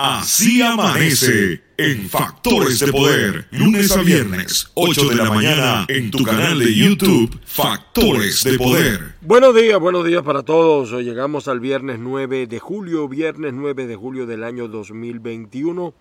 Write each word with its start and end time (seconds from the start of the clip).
Así 0.00 0.62
amanece 0.62 1.60
en 1.76 2.08
Factores 2.08 2.78
de 2.78 2.92
Poder, 2.92 3.48
lunes 3.50 3.90
a 3.96 4.00
viernes, 4.02 4.70
8 4.74 5.08
de 5.08 5.16
la 5.16 5.24
mañana, 5.24 5.86
en 5.88 6.12
tu 6.12 6.22
canal 6.22 6.56
de 6.60 6.72
YouTube, 6.72 7.36
Factores 7.44 8.44
de 8.44 8.56
Poder. 8.56 9.16
Buenos 9.20 9.56
días, 9.56 9.80
buenos 9.80 10.06
días 10.06 10.22
para 10.22 10.44
todos. 10.44 10.92
Hoy 10.92 11.02
llegamos 11.02 11.48
al 11.48 11.58
viernes 11.58 11.98
9 11.98 12.46
de 12.46 12.60
julio, 12.60 13.08
viernes 13.08 13.52
9 13.54 13.88
de 13.88 13.96
julio 13.96 14.26
del 14.26 14.44
año 14.44 14.68
2021. 14.68 15.92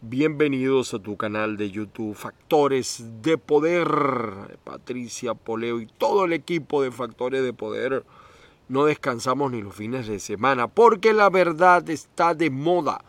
Bienvenidos 0.00 0.94
a 0.94 1.00
tu 1.00 1.18
canal 1.18 1.58
de 1.58 1.70
YouTube, 1.70 2.14
Factores 2.14 3.04
de 3.20 3.36
Poder. 3.36 3.86
Patricia 4.64 5.34
Poleo 5.34 5.82
y 5.82 5.86
todo 5.98 6.24
el 6.24 6.32
equipo 6.32 6.82
de 6.82 6.90
Factores 6.90 7.42
de 7.42 7.52
Poder. 7.52 8.06
No 8.70 8.86
descansamos 8.86 9.52
ni 9.52 9.60
los 9.60 9.74
fines 9.74 10.06
de 10.06 10.18
semana 10.18 10.66
porque 10.66 11.12
la 11.12 11.28
verdad 11.28 11.90
está 11.90 12.34
de 12.34 12.48
moda 12.48 13.04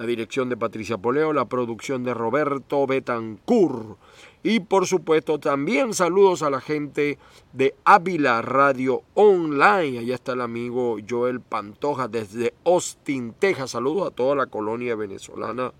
la 0.00 0.06
dirección 0.06 0.48
de 0.48 0.56
Patricia 0.56 0.96
Poleo, 0.96 1.34
la 1.34 1.44
producción 1.44 2.04
de 2.04 2.14
Roberto 2.14 2.86
Betancourt. 2.86 3.98
Y 4.42 4.60
por 4.60 4.86
supuesto 4.86 5.38
también 5.38 5.92
saludos 5.92 6.42
a 6.42 6.48
la 6.48 6.62
gente 6.62 7.18
de 7.52 7.74
Ávila 7.84 8.40
Radio 8.40 9.02
Online. 9.12 9.98
Allá 9.98 10.14
está 10.14 10.32
el 10.32 10.40
amigo 10.40 10.96
Joel 11.06 11.42
Pantoja 11.42 12.08
desde 12.08 12.54
Austin, 12.64 13.34
Texas. 13.38 13.72
Saludos 13.72 14.06
a 14.06 14.10
toda 14.10 14.34
la 14.34 14.46
colonia 14.46 14.96
venezolana 14.96 15.74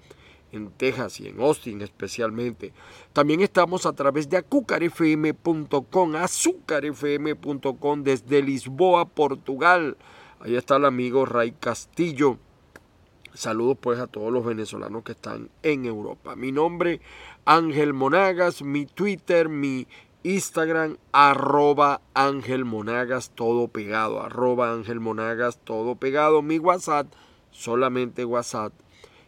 en 0.53 0.71
Texas 0.73 1.19
y 1.21 1.29
en 1.29 1.41
Austin 1.41 1.81
especialmente. 1.81 2.75
También 3.15 3.41
estamos 3.41 3.87
a 3.87 3.95
través 3.95 4.29
de 4.29 4.37
azucarfm.com, 4.37 6.17
azúcarfm.com 6.17 8.03
desde 8.03 8.43
Lisboa, 8.43 9.07
Portugal. 9.07 9.97
Allá 10.41 10.59
está 10.59 10.77
el 10.77 10.85
amigo 10.85 11.25
Ray 11.25 11.53
Castillo. 11.53 12.37
Saludos 13.41 13.79
pues 13.81 13.99
a 13.99 14.07
todos 14.07 14.31
los 14.31 14.45
venezolanos 14.45 15.03
que 15.03 15.13
están 15.13 15.49
en 15.63 15.87
Europa. 15.87 16.37
Mi 16.37 16.53
nombre 16.53 17.01
Ángel 17.47 17.95
Monagas, 17.95 18.61
mi 18.61 18.85
Twitter, 18.85 19.49
mi 19.49 19.87
Instagram, 20.25 20.99
arroba 21.11 22.03
Ángel 22.13 22.67
Monagas, 22.67 23.31
todo 23.31 23.69
pegado, 23.69 24.21
arroba 24.21 24.75
Ángel 24.75 25.01
Monagas, 25.01 25.59
todo 25.65 25.95
pegado. 25.95 26.43
Mi 26.43 26.59
WhatsApp, 26.59 27.07
solamente 27.51 28.27
WhatsApp, 28.27 28.75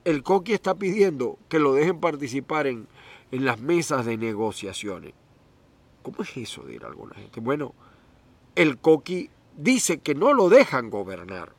el 0.05 0.23
coqui 0.23 0.53
está 0.53 0.75
pidiendo 0.75 1.39
que 1.49 1.59
lo 1.59 1.75
dejen 1.75 2.01
participar 2.01 2.67
en, 2.67 2.87
en 3.31 3.45
las 3.45 3.61
mesas 3.61 4.07
de 4.07 4.17
negociaciones. 4.17 5.15
¿Cómo 6.03 6.23
es 6.23 6.37
eso? 6.37 6.65
Dirá 6.65 6.89
alguna 6.89 7.15
gente. 7.15 7.41
Bueno, 7.41 7.75
el 8.55 8.79
coqui 8.79 9.31
dice 9.57 9.99
que 9.99 10.15
no 10.15 10.33
lo 10.33 10.49
dejan 10.49 10.91
gobernar. 10.91 11.55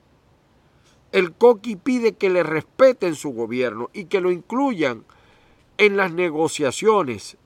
El 1.12 1.34
coqui 1.34 1.76
pide 1.76 2.14
que 2.14 2.30
le 2.30 2.44
respeten 2.44 3.16
su 3.16 3.32
gobierno 3.32 3.90
y 3.94 4.06
que 4.06 4.22
lo 4.22 4.32
incluyan 4.32 5.06
en 5.78 5.98
las 5.98 6.12
negociaciones 6.14 7.38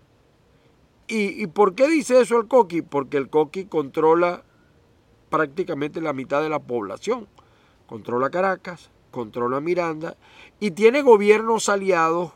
¿Y, 1.10 1.48
por 1.48 1.74
qué 1.74 1.88
dice 1.88 2.20
eso 2.20 2.38
el 2.38 2.48
Coqui? 2.48 2.82
Porque 2.82 3.16
el 3.16 3.30
Coqui 3.30 3.66
controla 3.66 4.44
prácticamente 5.30 6.02
la 6.02 6.12
mitad 6.12 6.42
de 6.42 6.50
la 6.50 6.60
población. 6.60 7.28
Controla 7.88 8.30
Caracas, 8.30 8.92
controla 9.12 9.62
Miranda 9.62 10.18
y 10.60 10.72
tiene 10.72 11.02
gobiernos 11.02 11.70
aliados 11.70 12.34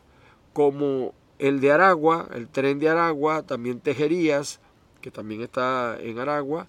como 0.53 1.13
el 1.37 1.59
de 1.59 1.73
Aragua, 1.73 2.29
el 2.33 2.47
tren 2.47 2.79
de 2.79 2.87
Aragua, 2.87 3.43
también 3.43 3.81
Tejerías, 3.81 4.61
que 5.01 5.11
también 5.11 5.41
está 5.41 5.97
en 5.99 6.19
Aragua. 6.19 6.67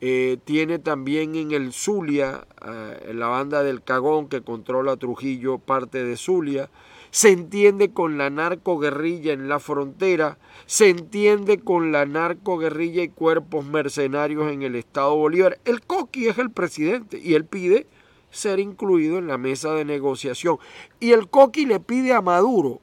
Eh, 0.00 0.38
tiene 0.44 0.78
también 0.78 1.34
en 1.34 1.52
el 1.52 1.74
Zulia, 1.74 2.46
eh, 2.66 3.08
en 3.10 3.20
la 3.20 3.26
banda 3.26 3.62
del 3.62 3.82
Cagón, 3.82 4.28
que 4.28 4.40
controla 4.40 4.96
Trujillo, 4.96 5.58
parte 5.58 6.02
de 6.02 6.16
Zulia 6.16 6.70
se 7.12 7.28
entiende 7.28 7.92
con 7.92 8.16
la 8.16 8.30
narcoguerrilla 8.30 9.34
en 9.34 9.46
la 9.46 9.60
frontera, 9.60 10.38
se 10.64 10.88
entiende 10.88 11.60
con 11.60 11.92
la 11.92 12.06
narcoguerrilla 12.06 13.02
y 13.02 13.10
cuerpos 13.10 13.66
mercenarios 13.66 14.50
en 14.50 14.62
el 14.62 14.76
Estado 14.76 15.14
Bolívar. 15.14 15.60
El 15.66 15.82
Coqui 15.82 16.28
es 16.28 16.38
el 16.38 16.50
presidente 16.50 17.18
y 17.18 17.34
él 17.34 17.44
pide 17.44 17.86
ser 18.30 18.60
incluido 18.60 19.18
en 19.18 19.26
la 19.26 19.36
mesa 19.36 19.74
de 19.74 19.84
negociación. 19.84 20.58
Y 21.00 21.12
el 21.12 21.28
Coqui 21.28 21.66
le 21.66 21.80
pide 21.80 22.14
a 22.14 22.22
Maduro 22.22 22.80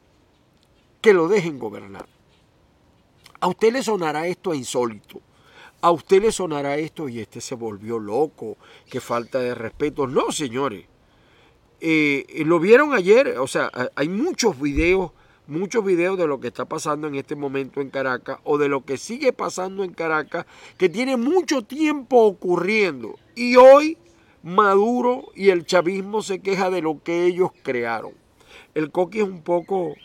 que 1.01 1.11
lo 1.11 1.27
dejen 1.27 1.57
gobernar. 1.57 2.05
A 3.39 3.47
usted 3.47 3.73
le 3.73 3.81
sonará 3.81 4.27
esto 4.27 4.53
insólito. 4.53 5.21
A 5.81 5.89
usted 5.89 6.21
le 6.21 6.31
sonará 6.31 6.77
esto 6.77 7.09
y 7.09 7.19
este 7.19 7.41
se 7.41 7.55
volvió 7.55 7.97
loco, 7.97 8.57
qué 8.91 8.99
falta 8.99 9.39
de 9.39 9.55
respeto. 9.55 10.05
No, 10.05 10.31
señores. 10.31 10.88
Eh, 11.81 12.43
lo 12.45 12.59
vieron 12.59 12.93
ayer, 12.93 13.37
o 13.39 13.47
sea, 13.47 13.71
hay 13.95 14.09
muchos 14.09 14.59
videos, 14.59 15.11
muchos 15.47 15.83
videos 15.83 16.17
de 16.17 16.27
lo 16.27 16.39
que 16.39 16.47
está 16.47 16.65
pasando 16.65 17.07
en 17.07 17.15
este 17.15 17.35
momento 17.35 17.81
en 17.81 17.89
Caracas 17.89 18.39
o 18.43 18.57
de 18.57 18.67
lo 18.67 18.85
que 18.85 18.97
sigue 18.97 19.33
pasando 19.33 19.83
en 19.83 19.93
Caracas, 19.93 20.45
que 20.77 20.89
tiene 20.89 21.17
mucho 21.17 21.63
tiempo 21.63 22.23
ocurriendo. 22.23 23.15
Y 23.35 23.55
hoy 23.55 23.97
Maduro 24.43 25.31
y 25.35 25.49
el 25.49 25.65
chavismo 25.65 26.21
se 26.21 26.39
queja 26.39 26.69
de 26.69 26.81
lo 26.81 27.03
que 27.03 27.25
ellos 27.25 27.49
crearon. 27.63 28.13
El 28.73 28.91
coqui 28.91 29.19
es 29.19 29.25
un 29.25 29.41
poco 29.41 29.95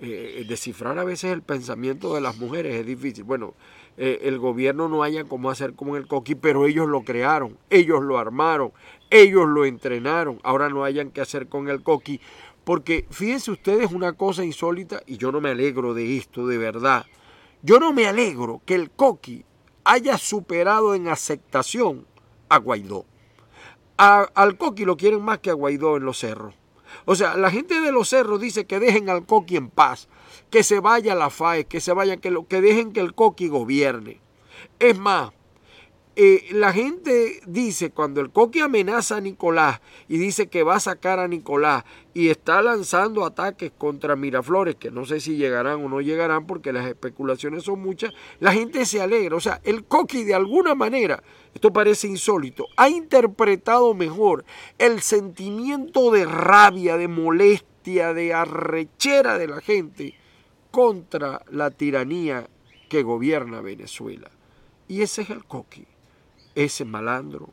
eh, 0.00 0.44
descifrar 0.48 0.98
a 0.98 1.04
veces 1.04 1.32
el 1.32 1.42
pensamiento 1.42 2.14
de 2.14 2.20
las 2.20 2.36
mujeres 2.38 2.74
es 2.74 2.86
difícil. 2.86 3.24
Bueno, 3.24 3.54
eh, 3.96 4.20
el 4.22 4.38
gobierno 4.38 4.88
no 4.88 5.02
haya 5.02 5.24
cómo 5.24 5.50
hacer 5.50 5.74
como 5.74 5.96
el 5.96 6.06
coqui, 6.06 6.34
pero 6.34 6.66
ellos 6.66 6.88
lo 6.88 7.02
crearon, 7.02 7.58
ellos 7.70 8.02
lo 8.02 8.18
armaron, 8.18 8.72
ellos 9.10 9.46
lo 9.46 9.64
entrenaron, 9.64 10.40
ahora 10.42 10.68
no 10.68 10.84
hayan 10.84 11.10
que 11.10 11.20
hacer 11.20 11.48
con 11.48 11.68
el 11.68 11.82
coqui. 11.82 12.20
Porque 12.64 13.06
fíjense 13.10 13.50
ustedes 13.50 13.90
una 13.92 14.12
cosa 14.12 14.44
insólita, 14.44 15.02
y 15.06 15.16
yo 15.16 15.32
no 15.32 15.40
me 15.40 15.50
alegro 15.50 15.94
de 15.94 16.16
esto, 16.16 16.46
de 16.46 16.58
verdad. 16.58 17.04
Yo 17.62 17.78
no 17.78 17.92
me 17.92 18.06
alegro 18.06 18.62
que 18.64 18.74
el 18.74 18.90
coqui 18.90 19.44
haya 19.84 20.16
superado 20.16 20.94
en 20.94 21.08
aceptación 21.08 22.06
a 22.48 22.58
Guaidó. 22.58 23.04
al 23.96 24.56
coqui 24.56 24.84
lo 24.84 24.96
quieren 24.96 25.22
más 25.22 25.38
que 25.38 25.50
a 25.50 25.54
Guaidó 25.54 25.96
en 25.96 26.04
los 26.04 26.18
cerros. 26.18 26.54
O 27.04 27.14
sea, 27.14 27.36
la 27.36 27.50
gente 27.50 27.80
de 27.80 27.92
los 27.92 28.08
cerros 28.08 28.40
dice 28.40 28.66
que 28.66 28.78
dejen 28.78 29.10
al 29.10 29.26
Coqui 29.26 29.56
en 29.56 29.68
paz, 29.68 30.08
que 30.50 30.62
se 30.62 30.80
vaya 30.80 31.14
la 31.14 31.30
FAE, 31.30 31.64
que 31.64 31.80
se 31.80 31.92
vaya, 31.92 32.16
que, 32.16 32.30
lo, 32.30 32.46
que 32.46 32.60
dejen 32.60 32.92
que 32.92 33.00
el 33.00 33.14
Coqui 33.14 33.48
gobierne. 33.48 34.20
Es 34.78 34.98
más, 34.98 35.32
eh, 36.14 36.48
la 36.50 36.74
gente 36.74 37.40
dice, 37.46 37.90
cuando 37.90 38.20
el 38.20 38.30
Coqui 38.30 38.60
amenaza 38.60 39.16
a 39.16 39.20
Nicolás 39.22 39.80
y 40.08 40.18
dice 40.18 40.48
que 40.48 40.62
va 40.62 40.74
a 40.74 40.80
sacar 40.80 41.18
a 41.18 41.26
Nicolás 41.26 41.84
y 42.12 42.28
está 42.28 42.60
lanzando 42.60 43.24
ataques 43.24 43.72
contra 43.78 44.14
Miraflores, 44.14 44.74
que 44.74 44.90
no 44.90 45.06
sé 45.06 45.20
si 45.20 45.36
llegarán 45.36 45.82
o 45.82 45.88
no 45.88 46.02
llegarán 46.02 46.46
porque 46.46 46.70
las 46.70 46.86
especulaciones 46.86 47.62
son 47.62 47.80
muchas, 47.80 48.12
la 48.40 48.52
gente 48.52 48.84
se 48.84 49.00
alegra. 49.00 49.36
O 49.36 49.40
sea, 49.40 49.62
el 49.64 49.84
Coqui 49.84 50.24
de 50.24 50.34
alguna 50.34 50.74
manera, 50.74 51.22
esto 51.54 51.72
parece 51.72 52.08
insólito, 52.08 52.66
ha 52.76 52.90
interpretado 52.90 53.94
mejor 53.94 54.44
el 54.76 55.00
sentimiento 55.00 56.10
de 56.10 56.26
rabia, 56.26 56.98
de 56.98 57.08
molestia, 57.08 58.12
de 58.12 58.34
arrechera 58.34 59.38
de 59.38 59.48
la 59.48 59.62
gente 59.62 60.14
contra 60.70 61.42
la 61.50 61.70
tiranía 61.70 62.50
que 62.90 63.02
gobierna 63.02 63.62
Venezuela. 63.62 64.30
Y 64.88 65.00
ese 65.00 65.22
es 65.22 65.30
el 65.30 65.46
Coqui 65.46 65.86
ese 66.54 66.84
malandro. 66.84 67.50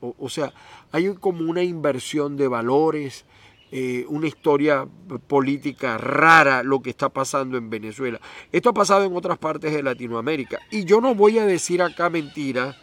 O, 0.00 0.28
sea, 0.28 0.52
hay 0.92 1.12
como 1.14 1.50
una 1.50 1.62
inversión 1.62 2.36
de 2.36 2.48
valores, 2.48 3.24
eh, 3.72 4.04
una 4.08 4.28
historia 4.28 4.86
política 5.26 5.98
rara 5.98 6.62
lo 6.62 6.80
que 6.80 6.90
está 6.90 7.08
pasando 7.08 7.56
en 7.56 7.70
Venezuela. 7.70 8.20
Esto 8.52 8.70
ha 8.70 8.74
pasado 8.74 9.04
en 9.04 9.16
otras 9.16 9.38
partes 9.38 9.72
de 9.72 9.82
Latinoamérica. 9.82 10.60
Y 10.70 10.84
yo 10.84 11.00
no 11.00 11.14
voy 11.14 11.38
a 11.38 11.46
decir 11.46 11.82
acá 11.82 12.10
mentiras 12.10 12.76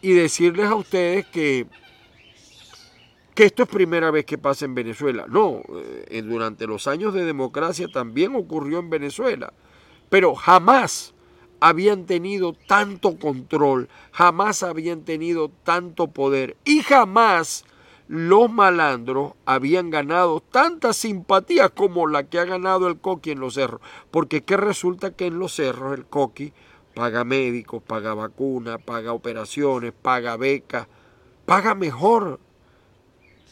y 0.00 0.12
decirles 0.12 0.66
a 0.66 0.74
ustedes 0.74 1.26
que, 1.26 1.66
que 3.34 3.44
esto 3.44 3.62
es 3.62 3.68
primera 3.68 4.10
vez 4.10 4.24
que 4.24 4.38
pasa 4.38 4.64
en 4.64 4.74
Venezuela. 4.74 5.26
No, 5.28 5.62
eh, 6.08 6.22
durante 6.22 6.66
los 6.66 6.86
años 6.86 7.14
de 7.14 7.24
democracia 7.24 7.86
también 7.88 8.34
ocurrió 8.34 8.78
en 8.78 8.90
Venezuela. 8.90 9.52
Pero 10.08 10.34
jamás 10.34 11.14
habían 11.68 12.06
tenido 12.06 12.52
tanto 12.52 13.18
control, 13.18 13.88
jamás 14.12 14.62
habían 14.62 15.02
tenido 15.02 15.50
tanto 15.64 16.06
poder 16.06 16.56
y 16.64 16.82
jamás 16.82 17.64
los 18.06 18.48
malandros 18.48 19.32
habían 19.46 19.90
ganado 19.90 20.40
tanta 20.40 20.92
simpatía 20.92 21.68
como 21.68 22.06
la 22.06 22.22
que 22.22 22.38
ha 22.38 22.44
ganado 22.44 22.86
el 22.86 23.00
Coqui 23.00 23.32
en 23.32 23.40
los 23.40 23.54
cerros. 23.54 23.80
Porque 24.12 24.42
¿qué 24.44 24.56
resulta 24.56 25.10
que 25.10 25.26
en 25.26 25.40
los 25.40 25.56
cerros 25.56 25.98
el 25.98 26.06
Coqui 26.06 26.52
paga 26.94 27.24
médicos, 27.24 27.82
paga 27.82 28.14
vacunas, 28.14 28.80
paga 28.80 29.12
operaciones, 29.12 29.92
paga 29.92 30.36
becas, 30.36 30.86
paga 31.46 31.74
mejor 31.74 32.38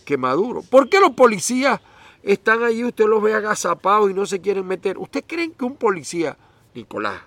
que 0.04 0.16
Maduro? 0.16 0.62
¿Por 0.62 0.88
qué 0.88 1.00
los 1.00 1.14
policías 1.14 1.80
están 2.22 2.62
ahí, 2.62 2.84
usted 2.84 3.06
los 3.06 3.20
ve 3.20 3.34
agazapados 3.34 4.08
y 4.08 4.14
no 4.14 4.24
se 4.24 4.40
quieren 4.40 4.68
meter? 4.68 4.98
¿Usted 4.98 5.24
creen 5.26 5.50
que 5.50 5.64
un 5.64 5.74
policía, 5.74 6.38
Nicolás, 6.74 7.20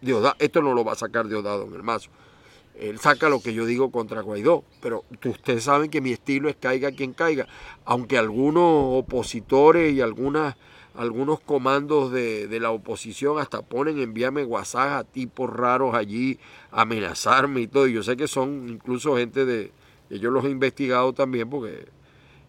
Diosdado, 0.00 0.36
esto 0.38 0.62
no 0.62 0.74
lo 0.74 0.84
va 0.84 0.92
a 0.92 0.96
sacar 0.96 1.28
Diosdado 1.28 1.66
en 1.66 1.74
el 1.74 1.82
mazo. 1.82 2.10
Él 2.80 2.98
saca 2.98 3.28
lo 3.28 3.42
que 3.42 3.52
yo 3.52 3.66
digo 3.66 3.90
contra 3.90 4.22
Guaidó, 4.22 4.64
pero 4.80 5.04
ustedes 5.26 5.64
saben 5.64 5.90
que 5.90 6.00
mi 6.00 6.12
estilo 6.12 6.48
es 6.48 6.56
caiga 6.56 6.92
quien 6.92 7.12
caiga, 7.12 7.46
aunque 7.84 8.16
algunos 8.16 8.64
opositores 8.64 9.92
y 9.92 10.00
algunas, 10.00 10.56
algunos 10.94 11.40
comandos 11.40 12.10
de, 12.10 12.48
la 12.58 12.70
oposición 12.70 13.38
hasta 13.38 13.60
ponen 13.60 13.98
envíame 13.98 14.44
WhatsApp 14.44 14.92
a 14.92 15.04
tipos 15.04 15.50
raros 15.50 15.94
allí, 15.94 16.38
amenazarme 16.70 17.60
y 17.60 17.66
todo. 17.66 17.86
Y 17.86 17.92
yo 17.92 18.02
sé 18.02 18.16
que 18.16 18.26
son 18.26 18.70
incluso 18.70 19.18
gente 19.18 19.44
de, 19.44 19.72
yo 20.08 20.30
los 20.30 20.46
he 20.46 20.50
investigado 20.50 21.12
también, 21.12 21.50
porque 21.50 21.86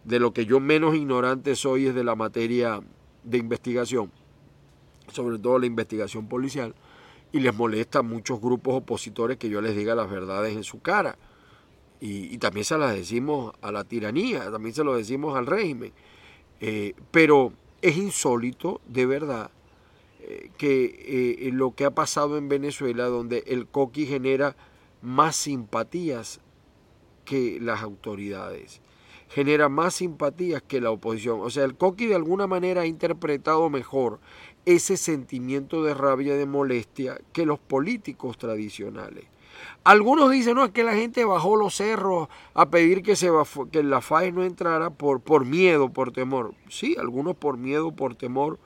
de 0.06 0.19
lo 0.19 0.31
que 0.31 0.45
yo 0.45 0.62
menos 0.62 0.95
ignorante 0.95 1.57
soy 1.57 1.88
es 1.88 1.95
de 1.95 2.06
la 2.06 2.15
materia 2.15 2.80
de 3.25 3.38
investigación, 3.38 4.09
sobre 5.12 5.39
todo 5.39 5.59
la 5.59 5.65
investigación 5.65 6.30
policial 6.30 6.74
y 7.31 7.39
les 7.39 7.56
molesta 7.56 8.00
a 8.00 8.01
muchos 8.01 8.42
grupos 8.42 8.75
opositores 8.75 9.38
que 9.38 9.50
yo 9.50 9.62
les 9.62 9.75
diga 9.75 9.95
las 9.95 10.10
verdades 10.10 10.56
en 10.56 10.63
su 10.63 10.81
cara. 10.81 11.18
Y, 12.00 12.38
también 12.39 12.66
se 12.66 12.78
las 12.80 12.95
decimos 12.95 13.54
a 13.62 13.72
la 13.72 13.83
tiranía, 13.83 14.51
también 14.51 14.74
se 14.74 14.83
lo 14.83 14.95
decimos 14.95 15.38
al 15.38 15.45
régimen. 15.45 15.94
Eh, 16.60 16.95
pero 17.12 17.54
es 17.81 17.95
insólito, 17.95 18.81
de 18.88 19.06
verdad, 19.06 19.51
eh, 20.22 20.50
que 20.57 21.38
eh, 21.39 21.51
lo 21.51 21.75
que 21.75 21.86
ha 21.86 21.92
pasado 21.92 22.38
en 22.39 22.50
Venezuela, 22.50 23.06
donde 23.06 23.44
el 23.45 23.68
coqui 23.68 24.07
genera 24.07 24.56
más 25.04 25.36
simpatías 25.36 26.42
que 27.24 27.60
las 27.62 27.81
autoridades, 27.81 28.81
genera 29.30 29.69
más 29.69 29.95
simpatías 29.95 30.62
que 30.62 30.81
la 30.81 30.92
oposición. 30.92 31.39
O 31.42 31.50
sea, 31.50 31.63
el 31.63 31.75
coqui 31.75 32.07
de 32.07 32.16
alguna 32.16 32.48
manera 32.48 32.81
ha 32.81 32.86
interpretado 32.86 33.69
mejor 33.69 34.19
ese 34.66 34.98
sentimiento 34.98 35.84
de 35.84 35.94
rabia, 35.94 36.36
de 36.36 36.46
molestia 36.46 37.19
que 37.34 37.46
los 37.46 37.60
políticos 37.60 38.38
tradicionales. 38.38 39.25
Algunos 39.84 40.31
dicen, 40.31 40.56
no, 40.56 40.63
es 40.63 40.72
que 40.72 40.84
la 40.84 40.94
gente 40.94 41.25
bajó 41.25 41.56
los 41.56 41.75
cerros 41.75 42.30
a 42.54 42.69
pedir 42.69 43.04
que, 43.04 43.16
se, 43.16 43.30
que 43.72 43.84
la 43.84 44.02
FAE 44.02 44.31
no 44.31 44.44
entrara 44.44 44.92
por, 44.92 45.22
por 45.22 45.46
miedo, 45.46 45.90
por 45.90 46.12
temor. 46.12 46.54
Sí, 46.69 46.96
algunos 47.00 47.36
por 47.36 47.58
miedo, 47.58 47.92
por 47.92 48.16
temor 48.16 48.60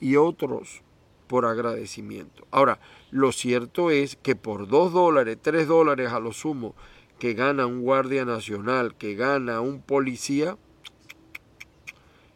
y 0.00 0.16
otros 0.16 0.82
por 1.26 1.44
agradecimiento. 1.44 2.46
Ahora, 2.50 2.80
lo 3.10 3.32
cierto 3.32 3.90
es 3.90 4.16
que 4.16 4.36
por 4.36 4.68
dos 4.68 4.92
dólares, 4.92 5.38
tres 5.40 5.68
dólares 5.68 6.12
a 6.12 6.20
lo 6.20 6.32
sumo, 6.32 6.74
que 7.18 7.34
gana 7.34 7.66
un 7.66 7.82
guardia 7.82 8.24
nacional, 8.24 8.94
que 8.94 9.14
gana 9.14 9.60
un 9.60 9.82
policía, 9.82 10.56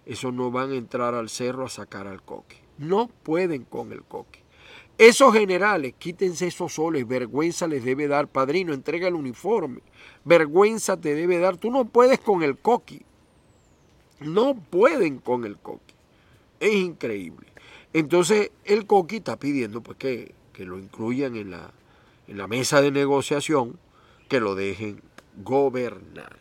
esos 0.05 0.33
no 0.35 0.51
van 0.51 0.73
a 0.73 0.77
entrar 0.77 1.15
al 1.15 1.29
cerro 1.29 1.67
a 1.67 1.69
sacar 1.69 2.07
al 2.07 2.23
coque. 2.23 2.62
No 2.83 3.09
pueden 3.23 3.63
con 3.63 3.93
el 3.93 4.03
coque. 4.03 4.41
Esos 4.99 5.33
generales, 5.33 5.95
quítense 5.99 6.49
esos 6.49 6.75
soles, 6.75 7.07
vergüenza 7.07 7.69
les 7.69 7.85
debe 7.85 8.09
dar, 8.09 8.27
padrino, 8.27 8.75
entrega 8.75 9.07
el 9.07 9.15
uniforme, 9.15 9.81
vergüenza 10.25 10.97
te 10.97 11.15
debe 11.15 11.39
dar, 11.39 11.57
tú 11.57 11.71
no 11.71 11.85
puedes 11.85 12.19
con 12.19 12.43
el 12.43 12.59
coqui, 12.59 13.03
no 14.21 14.55
pueden 14.55 15.19
con 15.19 15.45
el 15.45 15.59
coqui, 15.59 15.95
es 16.59 16.75
increíble. 16.75 17.47
Entonces 17.93 18.51
el 18.65 18.87
coqui 18.87 19.17
está 19.17 19.39
pidiendo 19.39 19.81
pues, 19.81 19.97
que, 19.97 20.35
que 20.53 20.65
lo 20.65 20.79
incluyan 20.79 21.37
en 21.37 21.53
la, 21.53 21.71
en 22.27 22.37
la 22.37 22.49
mesa 22.49 22.83
de 22.83 22.91
negociación, 22.91 23.79
que 24.29 24.41
lo 24.41 24.57
dejen 24.57 25.03
gobernar. 25.43 26.37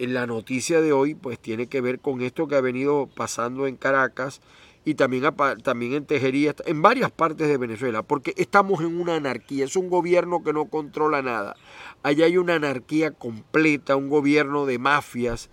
En 0.00 0.14
la 0.14 0.26
noticia 0.26 0.80
de 0.80 0.92
hoy 0.92 1.14
pues 1.14 1.38
tiene 1.38 1.68
que 1.68 1.80
ver 1.80 2.00
con 2.00 2.22
esto 2.22 2.48
que 2.48 2.56
ha 2.56 2.60
venido 2.60 3.08
pasando 3.14 3.66
en 3.66 3.76
Caracas, 3.76 4.40
y 4.88 4.94
también, 4.94 5.22
también 5.62 5.92
en 5.92 6.06
Tejería, 6.06 6.54
en 6.64 6.80
varias 6.80 7.10
partes 7.10 7.46
de 7.46 7.58
Venezuela, 7.58 8.02
porque 8.02 8.32
estamos 8.38 8.80
en 8.80 8.98
una 8.98 9.16
anarquía, 9.16 9.66
es 9.66 9.76
un 9.76 9.90
gobierno 9.90 10.42
que 10.42 10.54
no 10.54 10.64
controla 10.70 11.20
nada. 11.20 11.56
Allá 12.02 12.24
hay 12.24 12.38
una 12.38 12.54
anarquía 12.54 13.10
completa, 13.10 13.96
un 13.96 14.08
gobierno 14.08 14.64
de 14.64 14.78
mafias, 14.78 15.50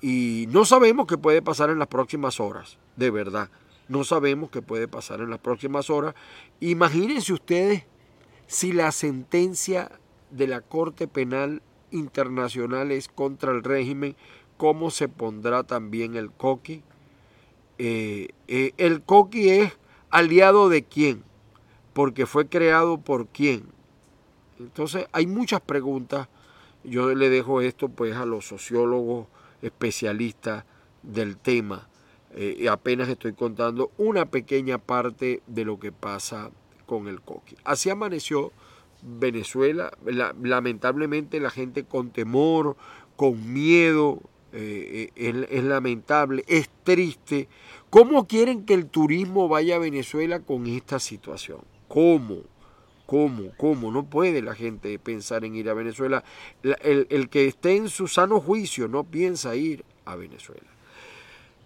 y 0.00 0.46
no 0.48 0.64
sabemos 0.64 1.06
qué 1.06 1.18
puede 1.18 1.42
pasar 1.42 1.68
en 1.68 1.78
las 1.78 1.88
próximas 1.88 2.40
horas, 2.40 2.78
de 2.96 3.10
verdad. 3.10 3.50
No 3.88 4.02
sabemos 4.02 4.48
qué 4.48 4.62
puede 4.62 4.88
pasar 4.88 5.20
en 5.20 5.28
las 5.28 5.40
próximas 5.40 5.90
horas. 5.90 6.14
Imagínense 6.60 7.34
ustedes 7.34 7.84
si 8.46 8.72
la 8.72 8.92
sentencia 8.92 9.90
de 10.30 10.46
la 10.46 10.62
Corte 10.62 11.06
Penal 11.06 11.60
Internacional 11.90 12.92
es 12.92 13.08
contra 13.08 13.52
el 13.52 13.62
régimen, 13.62 14.16
cómo 14.56 14.88
se 14.90 15.10
pondrá 15.10 15.64
también 15.64 16.16
el 16.16 16.30
coqui 16.30 16.82
eh, 17.78 18.28
eh, 18.48 18.72
el 18.76 19.02
coqui 19.02 19.48
es 19.48 19.72
aliado 20.10 20.68
de 20.68 20.84
quién, 20.84 21.24
porque 21.92 22.26
fue 22.26 22.48
creado 22.48 22.98
por 22.98 23.26
quién. 23.28 23.64
Entonces 24.58 25.06
hay 25.12 25.26
muchas 25.26 25.60
preguntas. 25.60 26.28
Yo 26.84 27.14
le 27.14 27.30
dejo 27.30 27.60
esto 27.60 27.88
pues 27.88 28.14
a 28.14 28.26
los 28.26 28.46
sociólogos 28.46 29.26
especialistas 29.62 30.64
del 31.02 31.36
tema. 31.36 31.88
Eh, 32.36 32.68
apenas 32.68 33.08
estoy 33.08 33.32
contando 33.32 33.92
una 33.96 34.26
pequeña 34.26 34.78
parte 34.78 35.42
de 35.46 35.64
lo 35.64 35.78
que 35.78 35.92
pasa 35.92 36.50
con 36.86 37.08
el 37.08 37.20
coqui. 37.20 37.56
Así 37.64 37.90
amaneció 37.90 38.52
Venezuela. 39.02 39.92
lamentablemente 40.42 41.40
la 41.40 41.50
gente 41.50 41.84
con 41.84 42.10
temor, 42.10 42.76
con 43.16 43.52
miedo, 43.52 44.20
eh, 44.54 45.10
eh, 45.16 45.46
es, 45.50 45.64
lamentable, 45.64 46.44
es 46.46 46.70
triste. 46.84 47.48
¿Cómo 47.90 48.26
quieren 48.26 48.64
que 48.64 48.74
el 48.74 48.86
turismo 48.86 49.48
vaya 49.48 49.76
a 49.76 49.80
Venezuela 49.80 50.40
con 50.40 50.66
esta 50.66 51.00
situación? 51.00 51.60
¿Cómo? 51.88 52.38
¿Cómo? 53.06 53.50
¿Cómo? 53.56 53.90
No 53.90 54.04
puede 54.04 54.42
la 54.42 54.54
gente 54.54 54.98
pensar 54.98 55.44
en 55.44 55.56
ir 55.56 55.68
a 55.68 55.74
Venezuela. 55.74 56.24
el, 56.62 57.06
el, 57.10 57.28
que 57.28 57.46
esté 57.46 57.76
en 57.76 57.88
su 57.88 58.06
sano 58.06 58.40
juicio 58.40 58.88
no 58.88 59.04
piensa 59.04 59.56
ir 59.56 59.84
a 60.04 60.16
Venezuela. 60.16 60.73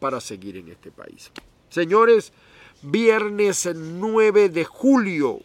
para 0.00 0.20
seguir 0.20 0.56
en 0.56 0.68
este 0.68 0.90
país. 0.90 1.32
Señores, 1.68 2.32
viernes 2.82 3.68
9 3.74 4.48
de 4.48 4.64
julio, 4.64 5.40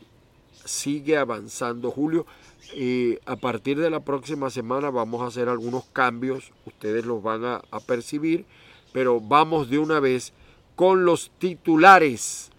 sigue 0.64 1.18
avanzando 1.18 1.92
julio. 1.92 2.26
Eh, 2.74 3.20
a 3.26 3.36
partir 3.36 3.80
de 3.80 3.90
la 3.90 4.02
próxima 4.02 4.50
semana 4.50 4.90
vamos 4.92 5.22
a 5.22 5.28
hacer 5.28 5.50
algunos 5.50 5.86
cambios, 5.86 6.54
ustedes 6.66 7.06
los 7.06 7.22
van 7.22 7.44
a 7.44 7.80
percibir 7.86 8.46
pero 8.92 9.20
vamos 9.20 9.70
de 9.70 9.80
una 9.80 10.00
vez 10.00 10.34
con 10.76 11.06
los 11.06 11.32
titulares 11.38 12.52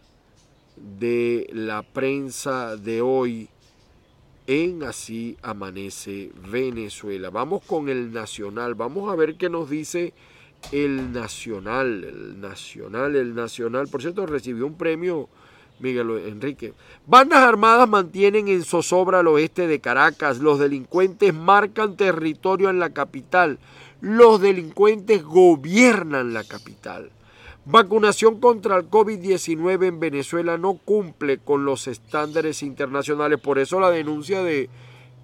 de 0.77 1.49
la 1.53 1.83
prensa 1.83 2.77
de 2.77 3.03
hoy 3.03 3.49
en 4.47 4.83
Así 4.83 5.37
Amanece 5.43 6.33
Venezuela. 6.49 7.31
Vamos 7.31 7.63
con 7.65 7.89
el 7.89 8.13
Nacional, 8.13 8.75
vamos 8.75 9.13
a 9.13 9.17
ver 9.17 9.37
qué 9.37 9.49
nos 9.49 9.71
dice 9.71 10.13
el 10.71 11.13
Nacional, 11.13 12.05
el 12.05 12.41
Nacional, 12.41 13.17
el 13.17 13.35
Nacional. 13.35 13.89
Por 13.89 14.03
cierto, 14.03 14.27
recibió 14.27 14.67
un 14.67 14.77
premio 14.77 15.29
Miguel 15.81 16.11
Enrique. 16.27 16.75
Bandas 17.07 17.41
armadas 17.41 17.89
mantienen 17.89 18.49
en 18.49 18.65
zozobra 18.65 19.21
al 19.21 19.27
oeste 19.27 19.67
de 19.67 19.81
Caracas. 19.81 20.39
Los 20.39 20.59
delincuentes 20.59 21.35
marcan 21.35 21.97
territorio 21.97 22.71
en 22.71 22.79
la 22.79 22.91
capital. 22.91 23.59
Los 24.03 24.41
delincuentes 24.41 25.23
gobiernan 25.23 26.35
la 26.35 26.43
capital. 26.43 27.13
Vacunación 27.65 28.41
contra 28.41 28.77
el 28.77 28.91
COVID-19 28.91 29.87
en 29.87 30.01
Venezuela 30.01 30.59
no 30.59 30.75
cumple 30.75 31.39
con 31.39 31.65
los 31.65 31.87
estándares 31.87 32.65
internacionales. 32.65 33.39
Por 33.41 33.61
eso 33.61 33.79
la 33.79 33.93
denuncia 33.93 34.43
de 34.43 34.69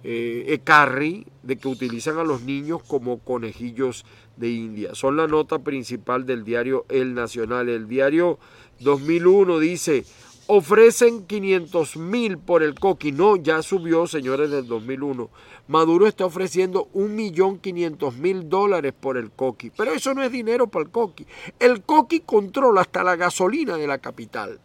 eh, 0.05 0.45
Ecarri 0.47 1.27
de 1.43 1.57
que 1.57 1.67
utilizan 1.67 2.19
a 2.19 2.23
los 2.23 2.43
niños 2.43 2.81
como 2.81 3.19
conejillos 3.19 4.05
de 4.37 4.47
India. 4.47 4.95
Son 4.95 5.17
la 5.17 5.27
nota 5.27 5.59
principal 5.59 6.25
del 6.25 6.45
diario 6.45 6.85
El 6.87 7.13
Nacional. 7.13 7.67
El 7.67 7.89
diario 7.89 8.39
2001 8.79 9.59
dice, 9.59 10.05
ofrecen 10.51 11.27
500 11.27 11.97
mil 11.97 12.39
por 12.39 12.63
el 12.63 12.73
coqui. 12.73 13.11
No, 13.11 13.35
ya 13.35 13.61
subió, 13.61 14.07
señores, 14.07 14.49
del 14.49 14.65
2001. 14.65 15.29
Maduro 15.67 16.07
está 16.07 16.25
ofreciendo 16.25 16.89
un 16.93 17.15
millón 17.15 17.59
quinientos 17.59 18.15
mil 18.15 18.49
dólares 18.49 18.93
por 18.99 19.17
el 19.17 19.29
coqui. 19.29 19.69
Pero 19.69 19.91
eso 19.91 20.15
no 20.15 20.23
es 20.23 20.31
dinero 20.31 20.65
para 20.65 20.85
el 20.85 20.89
coqui. 20.89 21.27
El 21.59 21.83
coqui 21.83 22.21
controla 22.21 22.81
hasta 22.81 23.03
la 23.03 23.15
gasolina 23.15 23.77
de 23.77 23.85
la 23.85 23.99
capital. 23.99 24.59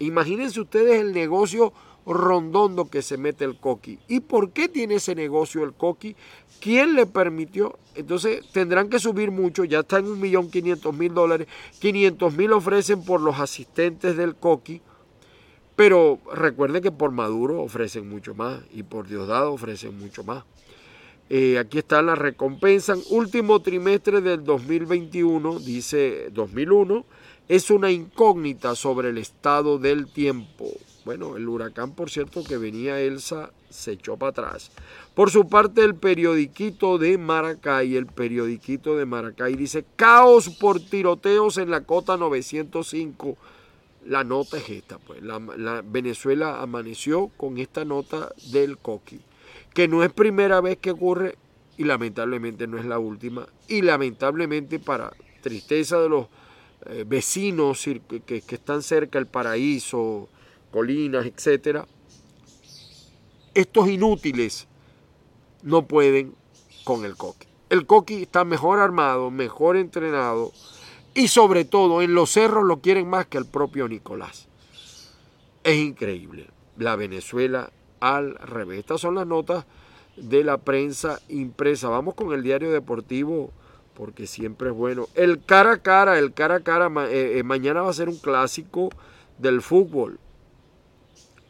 Imagínense 0.00 0.60
ustedes 0.60 1.00
el 1.00 1.12
negocio 1.12 1.72
rondondo 2.04 2.90
que 2.90 3.00
se 3.00 3.16
mete 3.16 3.44
el 3.44 3.56
coqui. 3.56 4.00
¿Y 4.08 4.18
por 4.18 4.50
qué 4.50 4.68
tiene 4.68 4.96
ese 4.96 5.14
negocio 5.14 5.62
el 5.62 5.74
coqui? 5.74 6.16
¿Quién 6.60 6.96
le 6.96 7.06
permitió? 7.06 7.78
Entonces 7.94 8.50
tendrán 8.50 8.88
que 8.88 8.98
subir 8.98 9.30
mucho, 9.30 9.62
ya 9.62 9.78
está 9.80 10.00
en 10.00 10.06
un 10.06 10.20
millón 10.20 10.50
quinientos 10.50 10.92
mil 10.92 11.14
dólares. 11.14 11.46
500 11.78 12.36
mil 12.36 12.52
ofrecen 12.52 13.04
por 13.04 13.20
los 13.20 13.38
asistentes 13.38 14.16
del 14.16 14.34
coqui 14.34 14.82
pero 15.80 16.18
recuerden 16.34 16.82
que 16.82 16.92
por 16.92 17.10
Maduro 17.10 17.62
ofrecen 17.62 18.06
mucho 18.06 18.34
más 18.34 18.60
y 18.70 18.82
por 18.82 19.08
Diosdado 19.08 19.54
ofrecen 19.54 19.98
mucho 19.98 20.22
más. 20.22 20.44
Eh, 21.30 21.58
aquí 21.58 21.78
está 21.78 22.02
la 22.02 22.14
recompensa. 22.14 22.96
Último 23.08 23.60
trimestre 23.60 24.20
del 24.20 24.44
2021, 24.44 25.58
dice 25.58 26.28
2001, 26.32 27.06
es 27.48 27.70
una 27.70 27.90
incógnita 27.90 28.74
sobre 28.74 29.08
el 29.08 29.16
estado 29.16 29.78
del 29.78 30.06
tiempo. 30.06 30.66
Bueno, 31.06 31.38
el 31.38 31.48
huracán, 31.48 31.94
por 31.94 32.10
cierto, 32.10 32.44
que 32.44 32.58
venía 32.58 33.00
Elsa, 33.00 33.50
se 33.70 33.92
echó 33.92 34.18
para 34.18 34.32
atrás. 34.32 34.70
Por 35.14 35.30
su 35.30 35.48
parte, 35.48 35.82
el 35.82 35.94
periodiquito 35.94 36.98
de 36.98 37.16
Maracay, 37.16 37.96
el 37.96 38.04
periodiquito 38.04 38.98
de 38.98 39.06
Maracay 39.06 39.54
dice, 39.54 39.86
caos 39.96 40.50
por 40.50 40.78
tiroteos 40.78 41.56
en 41.56 41.70
la 41.70 41.80
cota 41.84 42.18
905 42.18 43.38
la 44.06 44.24
nota 44.24 44.56
es 44.56 44.68
esta, 44.68 44.98
pues. 44.98 45.22
La, 45.22 45.82
Venezuela 45.84 46.60
amaneció 46.60 47.28
con 47.36 47.58
esta 47.58 47.84
nota 47.84 48.32
del 48.50 48.78
coqui, 48.78 49.20
que 49.74 49.88
no 49.88 50.02
es 50.02 50.12
primera 50.12 50.60
vez 50.60 50.78
que 50.78 50.92
ocurre 50.92 51.36
y 51.76 51.84
lamentablemente 51.84 52.66
no 52.66 52.78
es 52.78 52.84
la 52.84 52.98
última. 52.98 53.46
Y 53.68 53.82
lamentablemente 53.82 54.78
para 54.78 55.12
tristeza 55.42 56.00
de 56.00 56.08
los 56.08 56.26
eh, 56.86 57.04
vecinos 57.06 57.84
que, 57.84 58.20
que, 58.20 58.54
están 58.54 58.82
cerca 58.82 59.18
del 59.18 59.26
paraíso, 59.26 60.28
colinas, 60.70 61.26
etcétera, 61.26 61.86
estos 63.54 63.88
inútiles 63.88 64.66
no 65.62 65.86
pueden 65.86 66.34
con 66.84 67.04
el 67.04 67.16
coqui. 67.16 67.46
El 67.68 67.86
coqui 67.86 68.22
está 68.22 68.44
mejor 68.44 68.80
armado, 68.80 69.30
mejor 69.30 69.76
entrenado, 69.76 70.52
y 71.20 71.28
sobre 71.28 71.66
todo 71.66 72.00
en 72.00 72.14
los 72.14 72.30
cerros 72.30 72.64
lo 72.64 72.80
quieren 72.80 73.06
más 73.06 73.26
que 73.26 73.36
al 73.36 73.44
propio 73.44 73.86
Nicolás. 73.88 74.48
Es 75.62 75.76
increíble. 75.76 76.48
La 76.78 76.96
Venezuela 76.96 77.70
al 78.00 78.36
revés. 78.36 78.78
Estas 78.78 79.02
son 79.02 79.16
las 79.16 79.26
notas 79.26 79.66
de 80.16 80.42
la 80.42 80.56
prensa 80.56 81.20
impresa. 81.28 81.90
Vamos 81.90 82.14
con 82.14 82.32
el 82.32 82.42
diario 82.42 82.72
deportivo 82.72 83.52
porque 83.92 84.26
siempre 84.26 84.70
es 84.70 84.74
bueno. 84.74 85.08
El 85.14 85.44
cara 85.44 85.72
a 85.72 85.82
cara, 85.82 86.18
el 86.18 86.32
cara 86.32 86.56
a 86.56 86.60
cara, 86.60 86.90
eh, 87.10 87.38
eh, 87.38 87.42
mañana 87.42 87.82
va 87.82 87.90
a 87.90 87.94
ser 87.94 88.08
un 88.08 88.16
clásico 88.16 88.88
del 89.36 89.60
fútbol. 89.60 90.18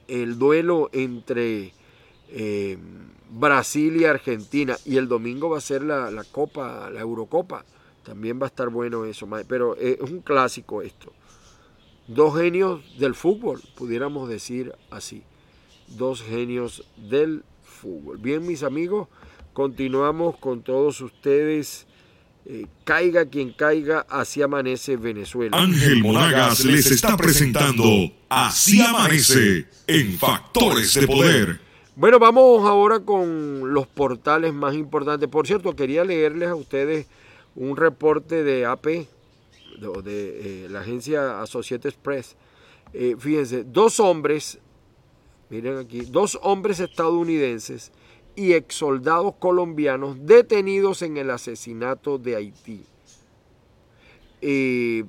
El 0.09 0.37
duelo 0.37 0.91
entre 0.93 1.75
eh, 2.29 2.77
Brasil 3.31 4.01
y 4.01 4.05
Argentina. 4.05 4.77
Y 4.85 4.97
el 4.97 5.07
domingo 5.07 5.49
va 5.49 5.59
a 5.59 5.61
ser 5.61 5.85
la, 5.85 6.11
la 6.11 6.25
Copa, 6.25 6.91
la 6.91 7.01
Eurocopa. 7.01 7.65
También 8.05 8.41
va 8.41 8.47
a 8.47 8.49
estar 8.49 8.69
bueno 8.69 9.05
eso, 9.05 9.29
pero 9.47 9.77
es 9.77 10.01
un 10.01 10.21
clásico 10.21 10.83
esto. 10.83 11.13
Dos 12.07 12.37
genios 12.37 12.81
del 12.99 13.15
fútbol, 13.15 13.61
pudiéramos 13.77 14.29
decir 14.29 14.73
así. 14.91 15.23
Dos 15.87 16.23
genios 16.23 16.85
del 16.97 17.45
fútbol. 17.63 18.19
Bien, 18.19 18.47
mis 18.47 18.63
amigos, 18.63 19.09
continuamos 19.53 20.37
con 20.39 20.63
todos 20.63 21.01
ustedes. 21.01 21.87
Eh, 22.47 22.67
caiga 22.85 23.27
quien 23.27 23.53
caiga, 23.53 24.07
así 24.09 24.41
amanece 24.41 24.97
Venezuela. 24.97 25.57
Ángel 25.57 26.03
Monagas 26.03 26.65
les 26.65 26.91
está 26.91 27.17
presentando 27.17 27.85
Así 28.31 28.81
amanece 28.81 29.67
en 29.87 30.19
Factores 30.19 30.95
de 30.95 31.07
Poder. 31.07 31.61
Bueno, 31.97 32.19
vamos 32.19 32.67
ahora 32.67 33.01
con 33.01 33.75
los 33.75 33.87
portales 33.87 34.55
más 34.55 34.75
importantes. 34.75 35.29
Por 35.29 35.47
cierto, 35.47 35.77
quería 35.77 36.05
leerles 36.05 36.49
a 36.49 36.55
ustedes 36.55 37.07
un 37.57 37.77
reporte 37.77 38.43
de 38.45 38.67
AP, 38.67 38.85
de, 38.85 39.07
de 40.03 40.65
eh, 40.65 40.69
la 40.69 40.81
agencia 40.81 41.41
Associated 41.41 41.95
Press. 42.03 42.37
Eh, 42.93 43.17
fíjense, 43.19 43.65
dos 43.65 44.01
hombres, 44.01 44.59
miren 45.49 45.79
aquí, 45.79 46.01
dos 46.03 46.39
hombres 46.43 46.81
estadounidenses 46.81 47.93
y 48.37 48.53
ex 48.53 48.75
soldados 48.75 49.35
colombianos 49.39 50.17
detenidos 50.27 51.03
en 51.03 51.17
el 51.17 51.31
asesinato 51.31 52.19
de 52.19 52.37
Haití. 52.37 52.85
Eh, 54.43 55.05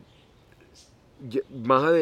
más 1.63 1.93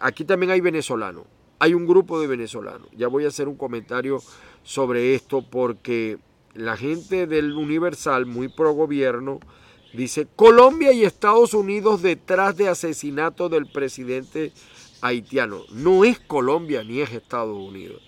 aquí 0.00 0.24
también 0.24 0.52
hay 0.52 0.60
venezolanos, 0.60 1.24
hay 1.58 1.74
un 1.74 1.86
grupo 1.86 2.20
de 2.20 2.28
venezolanos. 2.28 2.88
Ya 2.96 3.08
voy 3.08 3.24
a 3.24 3.28
hacer 3.28 3.48
un 3.48 3.56
comentario 3.56 4.22
sobre 4.62 5.14
esto 5.14 5.42
porque 5.42 6.18
la 6.54 6.76
gente 6.76 7.26
del 7.26 7.52
Universal, 7.52 8.26
muy 8.26 8.48
pro 8.48 8.72
gobierno, 8.72 9.40
dice 9.92 10.26
Colombia 10.36 10.92
y 10.92 11.04
Estados 11.04 11.54
Unidos 11.54 12.02
detrás 12.02 12.56
de 12.56 12.68
asesinato 12.68 13.48
del 13.48 13.66
presidente 13.66 14.52
haitiano. 15.00 15.62
No 15.72 16.04
es 16.04 16.18
Colombia 16.18 16.82
ni 16.84 17.00
es 17.00 17.12
Estados 17.12 17.56
Unidos. 17.56 18.02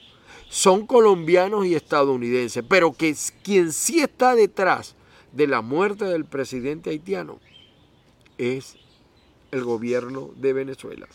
Son 0.49 0.87
colombianos 0.87 1.64
y 1.66 1.75
estadounidenses, 1.75 2.64
pero 2.68 2.92
que 2.92 3.14
quien 3.42 3.73
sí 3.73 4.00
está 4.00 4.35
detrás 4.35 4.97
de 5.32 5.47
la 5.47 5.61
muerte 5.61 6.04
del 6.04 6.25
presidente 6.25 6.90
haitiano 6.90 7.38
es 8.37 8.76
el 9.52 9.62
gobierno 9.62 10.30
de 10.37 10.52
Venezuela. 10.52 11.06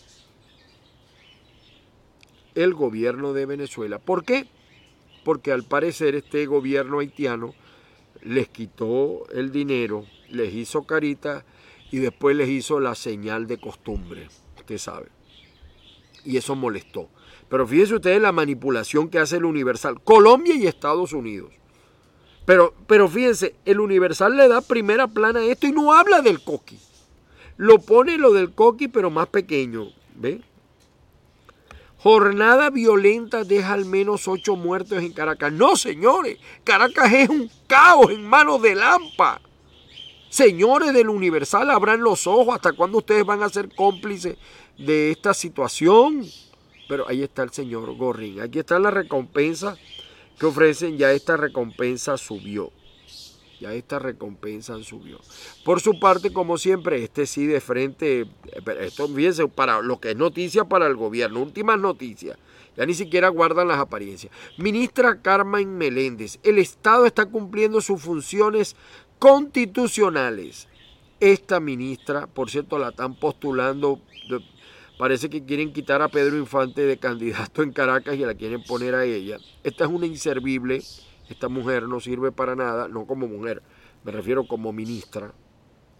El 2.53 2.73
gobierno 2.73 3.33
de 3.33 3.45
Venezuela. 3.45 3.99
¿Por 3.99 4.23
qué? 4.23 4.47
Porque 5.25 5.51
al 5.51 5.63
parecer 5.63 6.15
este 6.15 6.45
gobierno 6.45 6.99
haitiano 6.99 7.55
les 8.21 8.47
quitó 8.47 9.27
el 9.31 9.51
dinero, 9.51 10.05
les 10.29 10.53
hizo 10.53 10.83
carita 10.83 11.43
y 11.91 11.97
después 11.97 12.35
les 12.35 12.47
hizo 12.47 12.79
la 12.79 12.93
señal 12.93 13.47
de 13.47 13.59
costumbre, 13.59 14.29
usted 14.55 14.77
sabe. 14.77 15.07
Y 16.23 16.37
eso 16.37 16.55
molestó. 16.55 17.09
Pero 17.49 17.67
fíjense 17.67 17.95
ustedes 17.95 18.21
la 18.21 18.31
manipulación 18.31 19.09
que 19.09 19.19
hace 19.19 19.37
el 19.37 19.45
Universal, 19.45 19.99
Colombia 20.03 20.55
y 20.55 20.67
Estados 20.67 21.11
Unidos. 21.11 21.51
Pero, 22.45 22.75
pero 22.85 23.07
fíjense, 23.07 23.55
el 23.65 23.79
Universal 23.79 24.37
le 24.37 24.47
da 24.47 24.61
primera 24.61 25.07
plana 25.07 25.39
a 25.39 25.45
esto 25.45 25.65
y 25.65 25.71
no 25.71 25.93
habla 25.93 26.21
del 26.21 26.43
coqui. 26.43 26.77
Lo 27.57 27.79
pone 27.79 28.17
lo 28.19 28.31
del 28.31 28.53
coqui, 28.53 28.87
pero 28.87 29.09
más 29.09 29.27
pequeño. 29.27 29.87
¿Ve? 30.15 30.41
Jornada 32.05 32.69
violenta 32.69 33.43
deja 33.43 33.73
al 33.73 33.85
menos 33.85 34.27
ocho 34.27 34.55
muertos 34.55 34.99
en 34.99 35.11
Caracas. 35.11 35.51
No, 35.51 35.75
señores, 35.75 36.37
Caracas 36.63 37.11
es 37.11 37.29
un 37.29 37.49
caos 37.65 38.11
en 38.11 38.23
manos 38.23 38.61
de 38.61 38.75
Lampa. 38.75 39.41
Señores 40.29 40.93
del 40.93 41.09
Universal, 41.09 41.71
abran 41.71 42.01
los 42.01 42.27
ojos. 42.27 42.53
¿Hasta 42.53 42.73
cuándo 42.73 42.99
ustedes 42.99 43.25
van 43.25 43.41
a 43.41 43.49
ser 43.49 43.73
cómplices 43.73 44.37
de 44.77 45.09
esta 45.09 45.33
situación? 45.33 46.23
Pero 46.87 47.09
ahí 47.09 47.23
está 47.23 47.41
el 47.41 47.49
señor 47.49 47.95
Gorrín. 47.95 48.39
Aquí 48.39 48.59
está 48.59 48.77
la 48.77 48.91
recompensa 48.91 49.75
que 50.39 50.45
ofrecen. 50.45 50.99
Ya 50.99 51.11
esta 51.11 51.37
recompensa 51.37 52.19
subió. 52.19 52.71
Ya 53.59 53.73
esta 53.73 53.99
recompensa 53.99 54.81
subió. 54.83 55.19
Por 55.63 55.79
su 55.79 55.99
parte, 55.99 56.33
como 56.33 56.57
siempre, 56.57 57.03
este 57.03 57.25
sí 57.25 57.45
de 57.45 57.61
frente, 57.61 58.27
esto 58.81 59.07
fíjense, 59.07 59.47
para 59.47 59.81
lo 59.81 59.99
que 59.99 60.11
es 60.11 60.17
noticia 60.17 60.65
para 60.65 60.87
el 60.87 60.95
gobierno, 60.95 61.41
últimas 61.41 61.79
noticias. 61.79 62.37
Ya 62.75 62.85
ni 62.85 62.93
siquiera 62.93 63.29
guardan 63.29 63.69
las 63.69 63.79
apariencias. 63.79 64.33
Ministra 64.57 65.21
Carmen 65.21 65.77
Meléndez, 65.77 66.39
el 66.43 66.59
Estado 66.59 67.05
está 67.05 67.25
cumpliendo 67.25 67.79
sus 67.79 68.01
funciones 68.01 68.75
constitucionales. 69.19 70.67
Esta 71.21 71.61
ministra, 71.61 72.27
por 72.27 72.49
cierto, 72.49 72.77
la 72.77 72.89
están 72.89 73.15
postulando, 73.15 74.01
parece 74.99 75.29
que 75.29 75.45
quieren 75.45 75.71
quitar 75.71 76.01
a 76.01 76.09
Pedro 76.09 76.37
Infante 76.37 76.81
de 76.81 76.97
candidato 76.97 77.63
en 77.63 77.71
Caracas 77.71 78.15
y 78.15 78.25
la 78.25 78.33
quieren 78.33 78.61
poner 78.63 78.95
a 78.95 79.05
ella. 79.05 79.37
Esta 79.63 79.85
es 79.85 79.89
una 79.89 80.05
inservible 80.05 80.81
esta 81.29 81.49
mujer 81.49 81.83
no 81.83 81.99
sirve 81.99 82.31
para 82.31 82.55
nada, 82.55 82.87
no 82.87 83.05
como 83.05 83.27
mujer, 83.27 83.61
me 84.03 84.11
refiero 84.11 84.47
como 84.47 84.71
ministra, 84.71 85.33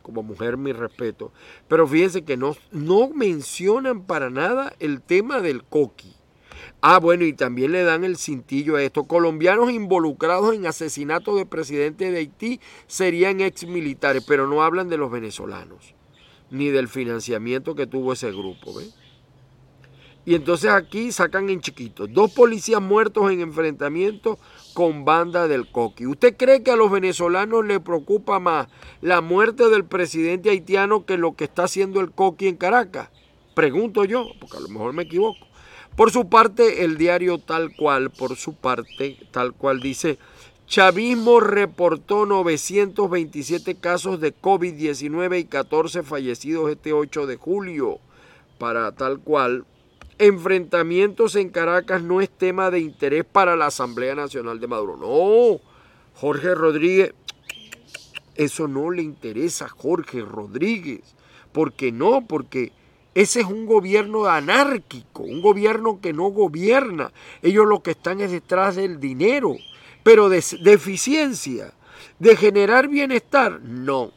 como 0.02 0.21
mujer 0.21 0.58
mi 0.58 0.71
respeto. 0.71 1.32
Pero 1.67 1.88
fíjense 1.88 2.23
que 2.23 2.38
no, 2.38 2.56
no 2.71 3.10
mencionan 3.10 4.04
para 4.04 4.30
nada 4.30 4.73
el 4.80 5.02
tema 5.02 5.41
del 5.41 5.63
coqui. 5.63 6.13
Ah, 6.82 6.99
bueno, 6.99 7.26
y 7.26 7.34
también 7.34 7.71
le 7.71 7.84
dan 7.84 8.04
el 8.04 8.17
cintillo 8.17 8.76
a 8.76 8.84
esto. 8.84 9.06
Colombianos 9.06 9.71
involucrados 9.71 10.54
en 10.54 10.67
asesinato 10.67 11.36
de 11.36 11.45
presidente 11.45 12.12
de 12.12 12.19
Haití 12.19 12.60
serían 12.86 13.41
ex 13.41 13.65
militares, 13.65 14.23
pero 14.28 14.47
no 14.47 14.62
hablan 14.62 14.88
de 14.88 14.97
los 14.97 15.12
venezolanos, 15.12 15.95
ni 16.52 16.69
del 16.69 16.88
financiamiento 16.88 17.73
que 17.73 17.88
tuvo 17.88 18.13
ese 18.13 18.32
grupo. 18.32 18.80
Y 20.26 20.36
entonces 20.36 20.69
aquí 20.71 21.12
sacan 21.12 21.49
en 21.49 21.62
chiquito. 21.62 22.08
Dos 22.08 22.32
policías 22.32 22.82
muertos 22.82 23.32
en 23.32 23.41
enfrentamiento 23.41 24.38
con 24.75 25.05
banda 25.05 25.47
del 25.47 25.71
Coqui. 25.71 26.05
¿Usted 26.05 26.35
cree 26.35 26.61
que 26.61 26.69
a 26.69 26.75
los 26.75 26.91
venezolanos 26.91 27.65
les 27.65 27.79
preocupa 27.79 28.41
más 28.41 28.67
la 29.01 29.21
muerte 29.21 29.69
del 29.69 29.85
presidente 29.85 30.49
haitiano 30.49 31.05
que 31.05 31.17
lo 31.17 31.33
que 31.33 31.45
está 31.45 31.63
haciendo 31.63 32.01
el 32.01 32.11
Coqui 32.11 32.49
en 32.49 32.57
Caracas? 32.57 33.09
Pregunto 33.55 34.03
yo, 34.03 34.27
porque 34.38 34.57
a 34.57 34.59
lo 34.59 34.67
mejor 34.67 34.91
me 34.91 35.03
equivoco. 35.03 35.47
Por 35.95 36.11
su 36.11 36.27
parte, 36.27 36.83
el 36.83 36.97
diario 36.97 37.38
tal 37.38 37.73
cual, 37.73 38.09
por 38.09 38.35
su 38.35 38.53
parte, 38.53 39.17
tal 39.31 39.53
cual 39.53 39.79
dice, 39.79 40.19
Chavismo 40.67 41.39
reportó 41.39 42.25
927 42.25 43.75
casos 43.75 44.19
de 44.19 44.35
COVID-19 44.35 45.39
y 45.39 45.45
14 45.45 46.03
fallecidos 46.03 46.69
este 46.69 46.91
8 46.91 47.27
de 47.27 47.38
julio. 47.38 47.99
Para 48.57 48.91
tal 48.91 49.19
cual, 49.19 49.63
enfrentamientos 50.17 51.36
en 51.36 51.49
Caracas 51.49 52.01
no 52.01 52.21
es 52.21 52.30
tema 52.30 52.71
de 52.71 52.80
interés 52.80 53.25
para 53.25 53.56
la 53.56 53.67
Asamblea 53.67 54.15
Nacional 54.15 54.60
de 54.60 54.67
Maduro. 54.67 54.97
No, 54.97 55.60
Jorge 56.13 56.56
Rodríguez, 56.56 57.13
eso 58.36 58.67
no 58.67 58.91
le 58.91 59.01
interesa 59.01 59.65
a 59.65 59.69
Jorge 59.69 60.21
Rodríguez. 60.21 61.15
¿Por 61.51 61.73
qué 61.73 61.91
no? 61.91 62.25
Porque 62.28 62.71
ese 63.13 63.39
es 63.39 63.45
un 63.45 63.65
gobierno 63.65 64.25
anárquico, 64.25 65.23
un 65.23 65.41
gobierno 65.41 66.01
que 66.01 66.12
no 66.12 66.25
gobierna. 66.25 67.12
Ellos 67.41 67.65
lo 67.65 67.82
que 67.82 67.91
están 67.91 68.19
es 68.19 68.32
detrás 68.32 68.75
del 68.75 68.99
dinero, 68.99 69.56
pero 70.04 70.28
de, 70.28 70.43
de 70.62 70.73
eficiencia, 70.73 71.73
de 72.19 72.36
generar 72.36 72.89
bienestar, 72.89 73.62
no. 73.62 74.12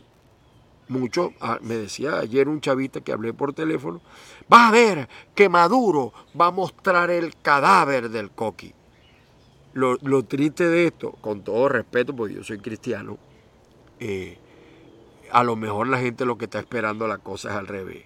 Mucho, 0.89 1.35
ah, 1.41 1.59
me 1.61 1.77
decía 1.77 2.19
ayer 2.19 2.49
un 2.49 2.61
chavista 2.61 3.03
que 3.03 3.13
hablé 3.13 3.35
por 3.35 3.53
teléfono, 3.53 4.01
va 4.53 4.69
a 4.69 4.71
ver 4.71 5.09
que 5.35 5.49
Maduro 5.49 6.13
va 6.39 6.47
a 6.47 6.51
mostrar 6.51 7.11
el 7.11 7.37
cadáver 7.37 8.11
del 8.11 8.31
coqui. 8.31 8.75
Lo, 9.75 10.25
triste 10.25 10.69
de 10.69 10.87
esto, 10.87 11.13
con 11.21 11.43
todo 11.43 11.69
respeto, 11.69 12.15
porque 12.15 12.35
yo 12.35 12.43
soy 12.43 12.59
cristiano, 12.59 13.17
eh, 14.01 14.39
a 15.31 15.45
lo 15.45 15.55
mejor 15.55 15.87
la 15.87 15.99
gente 15.99 16.25
lo 16.25 16.37
que 16.37 16.47
está 16.47 16.59
esperando 16.59 17.07
la 17.07 17.19
cosa 17.19 17.51
es 17.51 17.57
al 17.57 17.69
revés, 17.69 18.05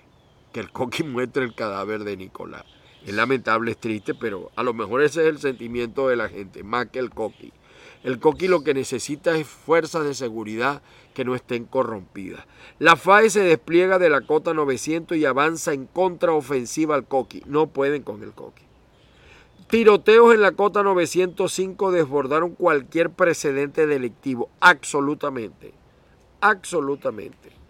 que 0.53 0.61
el 0.61 0.71
coqui 0.71 1.03
muestre 1.05 1.45
el 1.45 1.55
cadáver 1.55 2.05
de 2.05 2.17
Nicolás. 2.17 2.65
Es 3.07 3.15
lamentable, 3.15 3.71
es 3.71 3.79
triste, 3.79 4.15
pero 4.15 4.51
a 4.55 4.63
lo 4.63 4.75
mejor 4.75 5.03
ese 5.03 5.23
es 5.23 5.29
el 5.29 5.39
sentimiento 5.39 6.09
de 6.09 6.17
la 6.17 6.29
gente, 6.29 6.63
más 6.63 6.87
que 6.89 6.99
el 6.99 7.11
coqui. 7.11 7.53
El 8.05 8.19
coqui 8.19 8.49
lo 8.49 8.63
que 8.63 8.75
necesita 8.75 9.37
es 9.37 9.47
fuerzas 9.47 10.05
de 10.05 10.15
seguridad 10.15 10.83
que 11.13 11.25
no 11.25 11.35
estén 11.35 11.65
corrompidas. 11.65 12.45
La 12.79 12.97
FAE 12.97 13.31
se 13.31 13.41
despliega 13.41 13.99
de 13.99 14.11
la 14.11 14.23
cota 14.23 14.55
900 14.55 15.17
y 15.17 15.25
avanza 15.25 15.73
en 15.73 15.87
contraofensiva 15.87 16.95
al 16.95 17.07
coqui. 17.07 17.43
No 17.47 17.69
pueden 17.69 18.03
con 18.03 18.23
el 18.23 18.33
coqui. 18.33 18.63
Tiroteos 19.69 20.35
en 20.35 20.43
la 20.43 20.53
cota 20.53 20.83
905 20.83 21.93
desbordaron 21.93 22.51
cualquier 22.51 23.11
precedente 23.11 23.87
delictivo. 23.87 24.51
Absolutamente. 24.61 25.73
Absolutamente. 26.41 27.62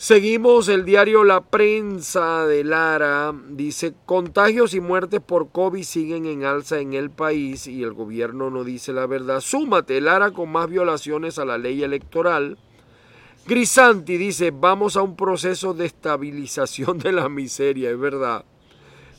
Seguimos 0.00 0.68
el 0.68 0.84
diario 0.84 1.24
La 1.24 1.40
Prensa 1.40 2.46
de 2.46 2.62
Lara. 2.62 3.34
Dice, 3.50 3.94
contagios 4.06 4.72
y 4.72 4.80
muertes 4.80 5.20
por 5.20 5.50
COVID 5.50 5.82
siguen 5.82 6.24
en 6.26 6.44
alza 6.44 6.78
en 6.78 6.92
el 6.92 7.10
país 7.10 7.66
y 7.66 7.82
el 7.82 7.94
gobierno 7.94 8.48
no 8.48 8.62
dice 8.62 8.92
la 8.92 9.08
verdad. 9.08 9.40
Súmate, 9.40 10.00
Lara 10.00 10.30
con 10.30 10.52
más 10.52 10.70
violaciones 10.70 11.40
a 11.40 11.44
la 11.44 11.58
ley 11.58 11.82
electoral. 11.82 12.58
Grisanti 13.48 14.16
dice, 14.18 14.52
vamos 14.52 14.96
a 14.96 15.02
un 15.02 15.16
proceso 15.16 15.74
de 15.74 15.86
estabilización 15.86 16.98
de 17.00 17.10
la 17.10 17.28
miseria, 17.28 17.90
es 17.90 17.98
verdad. 17.98 18.44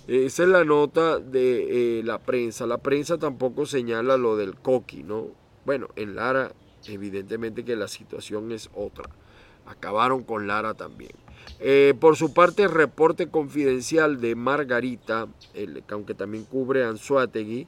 Esa 0.07 0.43
es 0.43 0.49
la 0.49 0.63
nota 0.63 1.19
de 1.19 1.99
eh, 1.99 2.03
la 2.05 2.19
prensa. 2.19 2.65
La 2.65 2.77
prensa 2.77 3.17
tampoco 3.17 3.65
señala 3.65 4.15
lo 4.15 4.37
del 4.37 4.55
coqui, 4.55 5.03
¿no? 5.03 5.27
Bueno, 5.65 5.89
en 5.97 6.15
Lara 6.15 6.53
evidentemente 6.87 7.65
que 7.65 7.75
la 7.75 7.89
situación 7.89 8.53
es 8.53 8.69
otra. 8.73 9.09
Acabaron 9.69 10.23
con 10.23 10.47
Lara 10.47 10.73
también. 10.73 11.11
Eh, 11.59 11.93
por 11.99 12.15
su 12.15 12.33
parte, 12.33 12.63
el 12.63 12.71
reporte 12.71 13.29
confidencial 13.29 14.19
de 14.19 14.35
Margarita, 14.35 15.27
aunque 15.89 16.13
también 16.13 16.43
cubre 16.45 16.83
Anzuategui, 16.83 17.67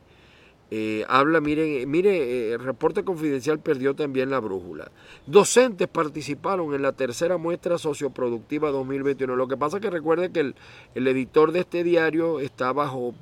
Eh, 0.73 1.03
habla, 1.09 1.41
miren, 1.41 1.91
mire, 1.91 2.53
el 2.53 2.59
reporte 2.61 3.03
confidencial 3.03 3.59
perdió 3.59 3.93
también 3.93 4.29
la 4.29 4.39
brújula. 4.39 4.89
Docentes 5.27 5.89
participaron 5.89 6.73
en 6.73 6.81
la 6.81 6.93
tercera 6.93 7.35
muestra 7.35 7.77
socioproductiva 7.77 8.71
2021. 8.71 9.35
Lo 9.35 9.49
que 9.49 9.57
pasa 9.57 9.77
es 9.77 9.81
que 9.81 9.89
recuerde 9.89 10.31
que 10.31 10.39
el, 10.39 10.55
el 10.95 11.07
editor 11.09 11.51
de 11.51 11.59
este 11.59 11.83
diario 11.83 12.39
está 12.39 12.71
bajo, 12.71 13.13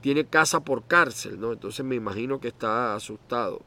tiene 0.00 0.26
casa 0.26 0.60
por 0.60 0.84
cárcel, 0.84 1.40
¿no? 1.40 1.52
Entonces 1.52 1.84
me 1.84 1.96
imagino 1.96 2.38
que 2.40 2.46
está 2.46 2.94
asustado. 2.94 3.62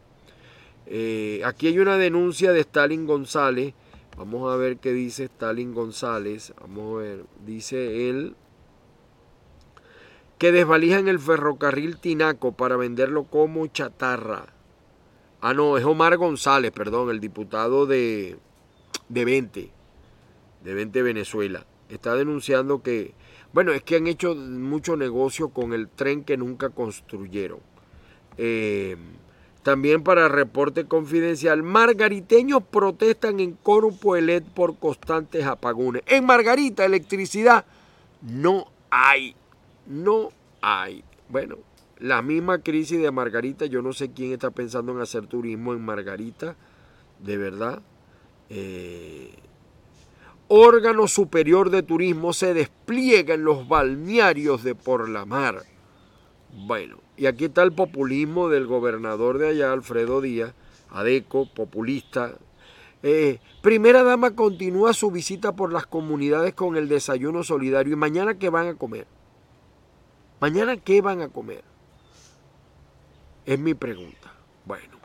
Eh, 0.85 1.41
aquí 1.43 1.67
hay 1.67 1.79
una 1.79 1.97
denuncia 1.97 2.53
de 2.53 2.61
Stalin 2.61 3.05
González. 3.05 3.73
Vamos 4.17 4.51
a 4.51 4.55
ver 4.55 4.77
qué 4.77 4.93
dice 4.93 5.25
Stalin 5.25 5.73
González. 5.73 6.53
Vamos 6.61 6.95
a 6.95 7.03
ver. 7.03 7.25
Dice 7.45 8.09
él 8.09 8.35
que 10.37 10.51
desvalijan 10.51 11.07
el 11.07 11.19
ferrocarril 11.19 11.97
Tinaco 11.97 12.51
para 12.51 12.75
venderlo 12.75 13.23
como 13.23 13.65
chatarra. 13.67 14.47
Ah, 15.39 15.53
no, 15.53 15.77
es 15.77 15.85
Omar 15.85 16.17
González, 16.17 16.71
perdón, 16.71 17.09
el 17.09 17.19
diputado 17.19 17.85
de, 17.85 18.37
de 19.09 19.25
20, 19.25 19.71
de 20.63 20.73
20 20.73 21.01
Venezuela. 21.01 21.65
Está 21.89 22.15
denunciando 22.15 22.81
que, 22.81 23.13
bueno, 23.53 23.71
es 23.71 23.83
que 23.83 23.95
han 23.95 24.07
hecho 24.07 24.35
mucho 24.35 24.97
negocio 24.97 25.49
con 25.49 25.73
el 25.73 25.87
tren 25.87 26.23
que 26.23 26.37
nunca 26.37 26.69
construyeron. 26.69 27.59
Eh, 28.37 28.97
también 29.63 30.03
para 30.03 30.27
reporte 30.27 30.85
confidencial, 30.85 31.63
margariteños 31.63 32.63
protestan 32.63 33.39
en 33.39 33.53
Corupuelet 33.53 34.43
por 34.43 34.77
constantes 34.77 35.45
apagones. 35.45 36.03
En 36.05 36.25
Margarita, 36.25 36.83
electricidad 36.83 37.65
no 38.21 38.67
hay, 38.89 39.35
no 39.87 40.29
hay. 40.61 41.03
Bueno, 41.29 41.57
la 41.99 42.21
misma 42.21 42.59
crisis 42.59 43.01
de 43.01 43.09
Margarita, 43.11 43.65
yo 43.65 43.81
no 43.81 43.93
sé 43.93 44.11
quién 44.11 44.33
está 44.33 44.51
pensando 44.51 44.91
en 44.91 44.99
hacer 44.99 45.27
turismo 45.27 45.73
en 45.73 45.83
Margarita, 45.83 46.57
de 47.19 47.37
verdad. 47.37 47.81
Eh, 48.49 49.33
órgano 50.49 51.07
superior 51.07 51.69
de 51.69 51.83
turismo 51.83 52.33
se 52.33 52.53
despliega 52.53 53.35
en 53.35 53.45
los 53.45 53.67
balnearios 53.67 54.63
de 54.63 54.75
Por 54.75 55.07
la 55.07 55.25
Mar. 55.25 55.63
Bueno, 56.51 57.02
y 57.17 57.25
aquí 57.27 57.45
está 57.45 57.63
el 57.63 57.73
populismo 57.73 58.49
del 58.49 58.65
gobernador 58.65 59.37
de 59.37 59.49
allá, 59.49 59.71
Alfredo 59.71 60.21
Díaz, 60.21 60.53
Adeco, 60.89 61.47
populista. 61.53 62.33
Eh, 63.03 63.39
primera 63.61 64.03
dama 64.03 64.35
continúa 64.35 64.93
su 64.93 65.11
visita 65.11 65.55
por 65.55 65.71
las 65.73 65.85
comunidades 65.85 66.53
con 66.53 66.75
el 66.75 66.87
desayuno 66.87 67.43
solidario. 67.43 67.93
¿Y 67.93 67.97
mañana 67.97 68.35
qué 68.39 68.49
van 68.49 68.67
a 68.67 68.75
comer? 68.75 69.05
¿Mañana 70.39 70.77
qué 70.77 71.01
van 71.01 71.21
a 71.21 71.29
comer? 71.29 71.63
Es 73.45 73.59
mi 73.59 73.73
pregunta. 73.73 74.33
Bueno, 74.65 74.97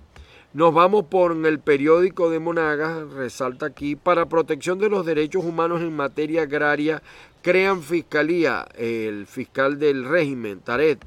nos 0.54 0.72
vamos 0.72 1.04
por 1.06 1.32
el 1.46 1.58
periódico 1.58 2.30
de 2.30 2.38
Monagas, 2.38 3.10
resalta 3.10 3.66
aquí, 3.66 3.96
para 3.96 4.28
protección 4.28 4.78
de 4.78 4.88
los 4.88 5.04
derechos 5.04 5.44
humanos 5.44 5.82
en 5.82 5.94
materia 5.94 6.42
agraria, 6.42 7.02
crean 7.42 7.82
fiscalía, 7.82 8.66
el 8.76 9.26
fiscal 9.26 9.78
del 9.78 10.04
régimen, 10.04 10.60
Taret, 10.60 11.04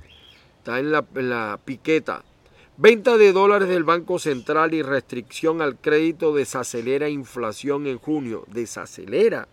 está 0.62 0.80
en 0.80 0.92
la, 0.92 1.58
piqueta. 1.66 2.24
Venta 2.78 3.18
de 3.18 3.34
dólares 3.34 3.68
del 3.68 3.84
Banco 3.84 4.20
Central 4.20 4.76
y 4.76 4.84
restricción 4.84 5.62
al 5.62 5.76
crédito 5.76 6.36
desacelera 6.36 7.10
inflación 7.10 7.88
en 7.88 7.98
junio. 7.98 8.46
Desacelera. 8.48 9.48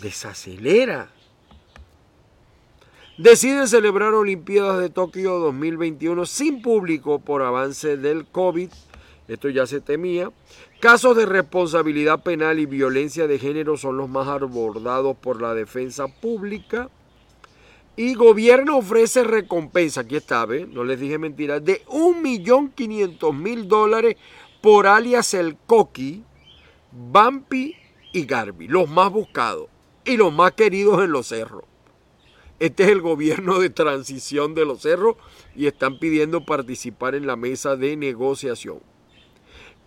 Desacelera. 0.00 1.10
Decide 3.18 3.66
celebrar 3.66 4.14
Olimpiadas 4.14 4.80
de 4.80 4.88
Tokio 4.88 5.38
2021 5.40 6.26
sin 6.26 6.62
público 6.62 7.18
por 7.18 7.42
avance 7.42 7.96
del 7.96 8.26
COVID. 8.26 8.70
Esto 9.26 9.48
ya 9.48 9.66
se 9.66 9.80
temía. 9.80 10.30
Casos 10.80 11.16
de 11.16 11.26
responsabilidad 11.26 12.22
penal 12.22 12.58
y 12.60 12.66
violencia 12.66 13.26
de 13.26 13.38
género 13.38 13.76
son 13.76 13.96
los 13.96 14.08
más 14.08 14.28
abordados 14.28 15.16
por 15.16 15.42
la 15.42 15.54
defensa 15.54 16.06
pública. 16.08 16.88
Y 17.96 18.14
gobierno 18.14 18.78
ofrece 18.78 19.22
recompensa, 19.22 20.00
aquí 20.00 20.16
está, 20.16 20.46
no 20.46 20.82
les 20.82 20.98
dije 20.98 21.16
mentira, 21.18 21.60
de 21.60 21.84
1.500.000 21.86 23.64
dólares 23.66 24.16
por 24.60 24.88
alias 24.88 25.32
El 25.34 25.56
Coqui, 25.56 26.24
Bampi 26.90 27.76
y 28.12 28.24
Garbi, 28.24 28.66
los 28.66 28.88
más 28.88 29.12
buscados 29.12 29.68
y 30.04 30.16
los 30.16 30.32
más 30.32 30.52
queridos 30.52 31.04
en 31.04 31.12
los 31.12 31.28
cerros. 31.28 31.64
Este 32.58 32.84
es 32.84 32.88
el 32.90 33.00
gobierno 33.00 33.58
de 33.58 33.70
transición 33.70 34.54
de 34.54 34.64
los 34.64 34.82
cerros 34.82 35.16
y 35.54 35.66
están 35.66 35.98
pidiendo 35.98 36.44
participar 36.44 37.14
en 37.14 37.26
la 37.26 37.36
mesa 37.36 37.76
de 37.76 37.96
negociación. 37.96 38.80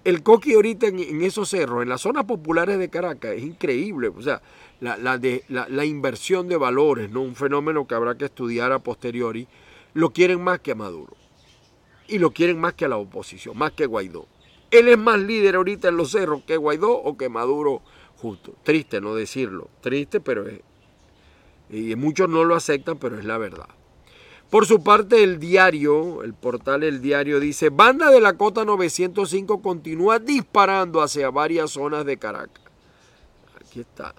El 0.04 0.24
coqui 0.24 0.54
ahorita 0.54 0.88
en, 0.88 1.22
esos 1.22 1.50
cerros, 1.50 1.84
en 1.84 1.89
las 1.89 2.02
zonas 2.02 2.26
populares 2.26 2.78
de 2.80 2.89
Caracas, 2.89 3.34
es 3.36 3.43
increíble. 3.43 4.10
O 4.10 4.22
sea, 4.22 4.41
la, 4.80 5.18
de, 5.18 5.44
la, 5.50 5.86
inversión 5.86 6.48
de 6.48 6.58
valores, 6.58 7.10
¿no? 7.10 7.22
un 7.22 7.36
fenómeno 7.36 7.88
que 7.88 7.96
habrá 7.96 8.16
que 8.16 8.26
estudiar 8.26 8.72
a 8.72 8.80
posteriori, 8.80 9.48
lo 9.94 10.12
quieren 10.12 10.42
más 10.44 10.60
que 10.60 10.72
a 10.72 10.76
Maduro. 10.76 11.16
Y 12.08 12.20
lo 12.20 12.32
quieren 12.32 12.60
más 12.60 12.74
que 12.74 12.86
a 12.86 12.88
la 12.88 12.98
oposición, 12.98 13.58
más 13.58 13.72
que 13.72 13.86
Guaidó. 13.86 14.28
Él 14.72 14.88
es 14.88 14.98
más 14.98 15.20
líder 15.20 15.56
ahorita 15.56 15.90
en 15.90 15.98
los 15.98 16.12
cerros 16.12 16.44
que 16.46 16.58
Guaidó 16.58 16.92
o 16.92 17.18
que 17.18 17.30
Maduro 17.30 17.82
justo. 18.18 18.54
Triste 18.63 19.02
no 19.02 19.16
decirlo, 19.16 19.70
triste, 19.82 20.20
pero 20.20 20.48
es... 20.48 20.62
Y 21.70 21.96
muchos 21.96 22.30
no 22.30 22.46
lo 22.46 22.56
aceptan, 22.56 22.98
pero 22.98 23.20
es 23.20 23.26
la 23.26 23.38
verdad. 23.38 23.68
Por 24.50 24.66
su 24.66 24.82
parte, 24.82 25.24
el 25.24 25.40
diario, 25.40 26.24
el 26.24 26.34
portal 26.34 26.84
El 26.84 27.02
Diario 27.02 27.42
dice, 27.42 27.70
Banda 27.70 28.10
de 28.10 28.22
la 28.22 28.38
Cota 28.38 28.63
905 28.63 29.62
continúa 29.62 30.20
disparando 30.20 31.02
hacia 31.02 31.30
varias 31.30 31.72
zonas 31.72 32.06
de 32.06 32.16
Caracas. 32.16 32.63
Aquí 33.60 33.82
está. 33.82 34.16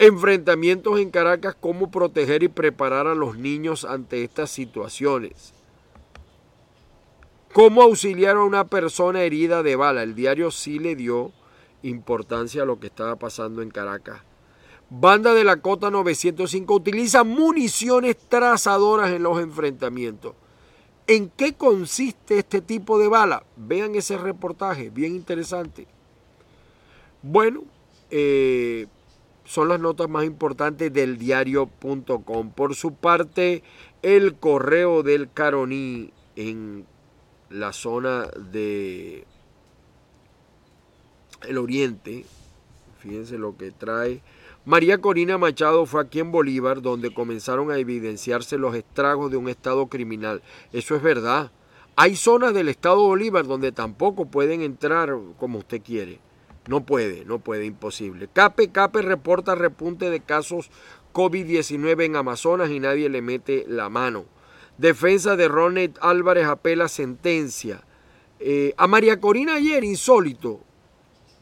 Enfrentamientos 0.00 1.00
en 1.00 1.10
Caracas, 1.10 1.56
cómo 1.58 1.90
proteger 1.90 2.44
y 2.44 2.48
preparar 2.48 3.08
a 3.08 3.16
los 3.16 3.36
niños 3.36 3.84
ante 3.84 4.22
estas 4.22 4.48
situaciones. 4.48 5.52
Cómo 7.52 7.82
auxiliar 7.82 8.36
a 8.36 8.44
una 8.44 8.68
persona 8.68 9.22
herida 9.22 9.64
de 9.64 9.74
bala. 9.74 10.04
El 10.04 10.14
diario 10.14 10.52
sí 10.52 10.78
le 10.78 10.94
dio 10.94 11.32
importancia 11.82 12.62
a 12.62 12.64
lo 12.64 12.78
que 12.78 12.86
estaba 12.86 13.16
pasando 13.16 13.60
en 13.60 13.70
Caracas. 13.70 14.20
Banda 14.88 15.34
de 15.34 15.42
la 15.42 15.56
Cota 15.56 15.90
905 15.90 16.74
utiliza 16.74 17.24
municiones 17.24 18.16
trazadoras 18.28 19.10
en 19.10 19.24
los 19.24 19.40
enfrentamientos. 19.40 20.34
¿En 21.08 21.28
qué 21.30 21.54
consiste 21.54 22.38
este 22.38 22.60
tipo 22.60 22.98
de 23.00 23.08
bala? 23.08 23.42
Vean 23.56 23.96
ese 23.96 24.16
reportaje, 24.16 24.90
bien 24.90 25.16
interesante. 25.16 25.88
Bueno, 27.22 27.64
eh, 28.10 28.86
son 29.48 29.70
las 29.70 29.80
notas 29.80 30.10
más 30.10 30.26
importantes 30.26 30.92
del 30.92 31.16
diario.com. 31.16 32.50
Por 32.50 32.74
su 32.74 32.92
parte, 32.92 33.62
el 34.02 34.34
correo 34.34 35.02
del 35.02 35.32
Caroní 35.32 36.12
en 36.36 36.84
la 37.48 37.72
zona 37.72 38.26
de 38.52 39.24
el 41.48 41.56
oriente, 41.56 42.26
fíjense 42.98 43.38
lo 43.38 43.56
que 43.56 43.70
trae. 43.70 44.20
María 44.66 44.98
Corina 44.98 45.38
Machado 45.38 45.86
fue 45.86 46.02
aquí 46.02 46.20
en 46.20 46.30
Bolívar 46.30 46.82
donde 46.82 47.14
comenzaron 47.14 47.70
a 47.70 47.78
evidenciarse 47.78 48.58
los 48.58 48.74
estragos 48.74 49.30
de 49.30 49.38
un 49.38 49.48
estado 49.48 49.86
criminal. 49.86 50.42
Eso 50.74 50.94
es 50.94 51.02
verdad. 51.02 51.50
Hay 51.96 52.16
zonas 52.16 52.52
del 52.52 52.68
estado 52.68 52.98
Bolívar 52.98 53.46
donde 53.46 53.72
tampoco 53.72 54.26
pueden 54.26 54.60
entrar 54.60 55.16
como 55.38 55.60
usted 55.60 55.80
quiere. 55.80 56.20
No 56.68 56.84
puede, 56.84 57.24
no 57.24 57.38
puede, 57.38 57.64
imposible. 57.64 58.28
Cape, 58.30 58.70
Cape 58.70 59.00
reporta 59.00 59.54
repunte 59.54 60.10
de 60.10 60.20
casos 60.20 60.70
COVID-19 61.14 62.04
en 62.04 62.14
Amazonas 62.14 62.68
y 62.68 62.78
nadie 62.78 63.08
le 63.08 63.22
mete 63.22 63.64
la 63.66 63.88
mano. 63.88 64.26
Defensa 64.76 65.34
de 65.34 65.48
Ronald 65.48 65.98
Álvarez 66.02 66.46
apela 66.46 66.88
sentencia. 66.88 67.82
Eh, 68.38 68.74
a 68.76 68.86
María 68.86 69.18
Corina 69.18 69.54
ayer, 69.54 69.82
insólito, 69.82 70.60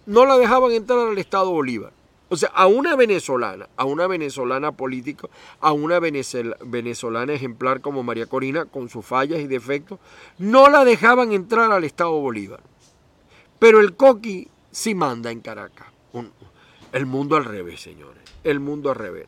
no 0.07 0.27
la 0.27 0.39
dejaban 0.39 0.71
entrar 0.71 1.09
al 1.09 1.19
Estado 1.19 1.51
Bolívar. 1.51 1.93
O 2.29 2.37
sea, 2.37 2.51
a 2.55 2.69
una 2.69 2.95
venezolana, 2.95 3.69
a 3.77 3.85
una 3.85 4.07
venezolana 4.07 4.73
política, 4.73 5.29
a 5.61 5.73
una 5.73 5.99
venezolana 5.99 7.33
ejemplar 7.33 7.81
como 7.81 8.05
María 8.05 8.27
Corina, 8.27 8.67
con 8.67 8.89
sus 8.89 9.05
fallas 9.05 9.41
y 9.41 9.49
defectos, 9.49 9.99
no 10.39 10.69
la 10.69 10.85
dejaban 10.85 11.33
entrar 11.33 11.73
al 11.73 11.83
Estado 11.83 12.13
Bolívar. 12.13 12.61
Pero 13.59 13.81
el 13.81 13.97
Coqui 13.97 14.51
sí 14.77 14.95
manda 14.95 15.31
en 15.31 15.41
Caracas. 15.41 15.87
el 16.93 17.07
mundo 17.07 17.37
al 17.37 17.47
revés, 17.47 17.81
señores. 17.81 18.23
El 18.45 18.61
mundo 18.61 18.91
al 18.91 18.97
revés. 18.97 19.27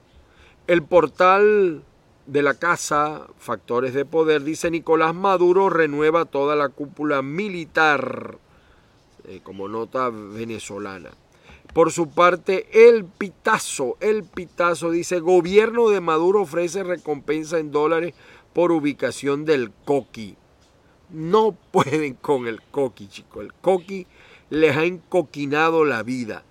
El 0.66 0.82
portal 0.82 1.82
de 2.26 2.42
la 2.42 2.52
casa, 2.52 3.26
Factores 3.38 3.94
de 3.94 4.04
Poder, 4.04 4.44
dice 4.44 4.70
Nicolás 4.70 5.14
Maduro 5.14 5.70
renueva 5.70 6.26
toda 6.26 6.54
la 6.54 6.68
cúpula 6.68 7.22
militar, 7.22 8.36
eh, 9.24 9.40
como 9.42 9.68
nota 9.68 10.10
venezolana. 10.10 11.12
Por 11.72 11.92
su 11.92 12.10
parte, 12.10 12.68
el 12.86 13.06
Pitazo, 13.06 13.96
el 14.00 14.24
Pitazo 14.24 14.90
dice, 14.90 15.20
gobierno 15.20 15.88
de 15.88 16.02
Maduro 16.02 16.42
ofrece 16.42 16.82
recompensa 16.82 17.58
en 17.58 17.70
dólares 17.70 18.14
por 18.52 18.70
ubicación 18.70 19.46
del 19.46 19.72
coqui. 19.86 20.36
No 21.08 21.56
pueden 21.70 22.14
con 22.14 22.46
el 22.46 22.60
coqui, 22.60 23.08
chicos. 23.08 23.44
El 23.44 23.54
coqui 23.54 24.06
les 24.50 24.76
ha 24.76 24.84
encoquinado 24.84 25.84
la 25.84 26.02
vida. 26.02 26.44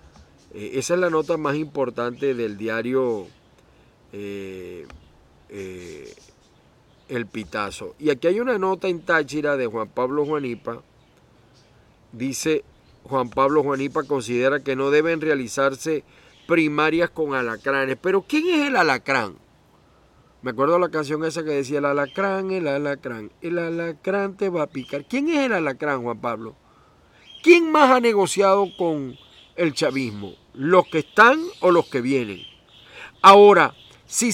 Eh, 0.54 0.72
esa 0.74 0.94
es 0.94 1.00
la 1.00 1.10
nota 1.10 1.36
más 1.36 1.56
importante 1.56 2.34
del 2.34 2.56
diario 2.56 3.26
eh, 4.12 4.86
eh, 5.48 6.14
El 7.08 7.26
Pitazo. 7.26 7.94
Y 7.98 8.10
aquí 8.10 8.28
hay 8.28 8.40
una 8.40 8.58
nota 8.58 8.88
en 8.88 9.02
Táchira 9.02 9.56
de 9.56 9.66
Juan 9.66 9.88
Pablo 9.88 10.24
Juanipa. 10.24 10.82
Dice, 12.12 12.64
Juan 13.04 13.28
Pablo 13.30 13.62
Juanipa 13.62 14.04
considera 14.04 14.60
que 14.60 14.76
no 14.76 14.90
deben 14.90 15.20
realizarse 15.20 16.04
primarias 16.46 17.10
con 17.10 17.34
alacranes. 17.34 17.98
Pero 18.00 18.22
¿quién 18.22 18.48
es 18.48 18.68
el 18.68 18.76
alacrán? 18.76 19.36
Me 20.40 20.52
acuerdo 20.52 20.78
la 20.78 20.88
canción 20.88 21.24
esa 21.24 21.42
que 21.42 21.50
decía 21.50 21.80
el 21.80 21.84
alacrán, 21.84 22.52
el 22.52 22.68
alacrán, 22.68 23.32
el 23.42 23.58
alacrán 23.58 24.36
te 24.36 24.48
va 24.48 24.62
a 24.62 24.66
picar. 24.68 25.04
¿Quién 25.04 25.28
es 25.28 25.38
el 25.38 25.52
alacrán, 25.52 26.02
Juan 26.02 26.20
Pablo? 26.20 26.54
¿Quién 27.48 27.72
más 27.72 27.90
ha 27.90 27.98
negociado 27.98 28.68
con 28.76 29.16
el 29.56 29.72
chavismo? 29.72 30.34
¿Los 30.52 30.86
que 30.86 30.98
están 30.98 31.40
o 31.60 31.70
los 31.70 31.86
que 31.86 32.02
vienen? 32.02 32.42
Ahora, 33.22 33.74
si 34.04 34.30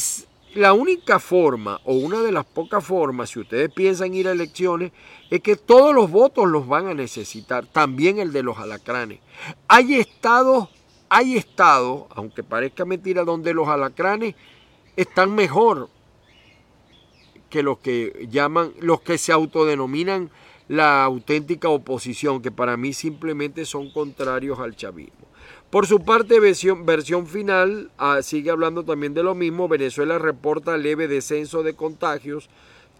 la 0.55 0.72
única 0.72 1.20
forma 1.20 1.81
o 1.85 1.94
una 1.94 2.22
de 2.22 2.33
las 2.33 2.44
pocas 2.44 2.85
formas, 2.85 3.31
si 3.31 3.38
ustedes 3.38 3.72
piensan 3.72 4.14
ir 4.14 4.27
a 4.27 4.33
elecciones, 4.33 4.90
es 5.31 5.40
que 5.42 5.55
todos 5.55 5.94
los 5.94 6.11
votos 6.11 6.48
los 6.48 6.66
van 6.66 6.88
a 6.88 6.94
necesitar, 6.94 7.66
también 7.66 8.18
el 8.18 8.33
de 8.33 8.42
los 8.42 8.59
alacranes. 8.59 9.20
Hay 9.68 9.94
estados, 9.94 10.68
hay 11.09 11.37
estados, 11.37 12.07
aunque 12.16 12.42
parezca 12.42 12.85
mentira, 12.85 13.22
donde 13.22 13.55
los 13.55 13.68
alacranes 13.68 14.35
están 14.96 15.33
mejor 15.37 15.88
que 17.48 17.62
los 17.62 17.79
que 17.79 18.27
llaman, 18.29 18.72
los 18.81 19.03
que 19.03 19.18
se 19.18 19.31
autodenominan 19.31 20.33
la 20.68 21.05
auténtica 21.05 21.68
oposición, 21.68 22.40
que 22.40 22.50
para 22.50 22.77
mí 22.77 22.92
simplemente 22.92 23.64
son 23.64 23.90
contrarios 23.90 24.59
al 24.59 24.77
chavismo. 24.77 25.27
Por 25.70 25.87
su 25.87 26.05
parte, 26.05 26.38
versión, 26.40 27.27
final 27.27 27.90
ah, 27.98 28.22
sigue 28.22 28.50
hablando 28.50 28.85
también 28.85 29.12
de 29.12 29.24
lo 29.24 29.35
mismo. 29.35 29.68
Venezuela 29.68 30.18
reporta 30.18 30.77
leve 30.77 31.09
descenso 31.09 31.62
de 31.62 31.74
contagios 31.74 32.48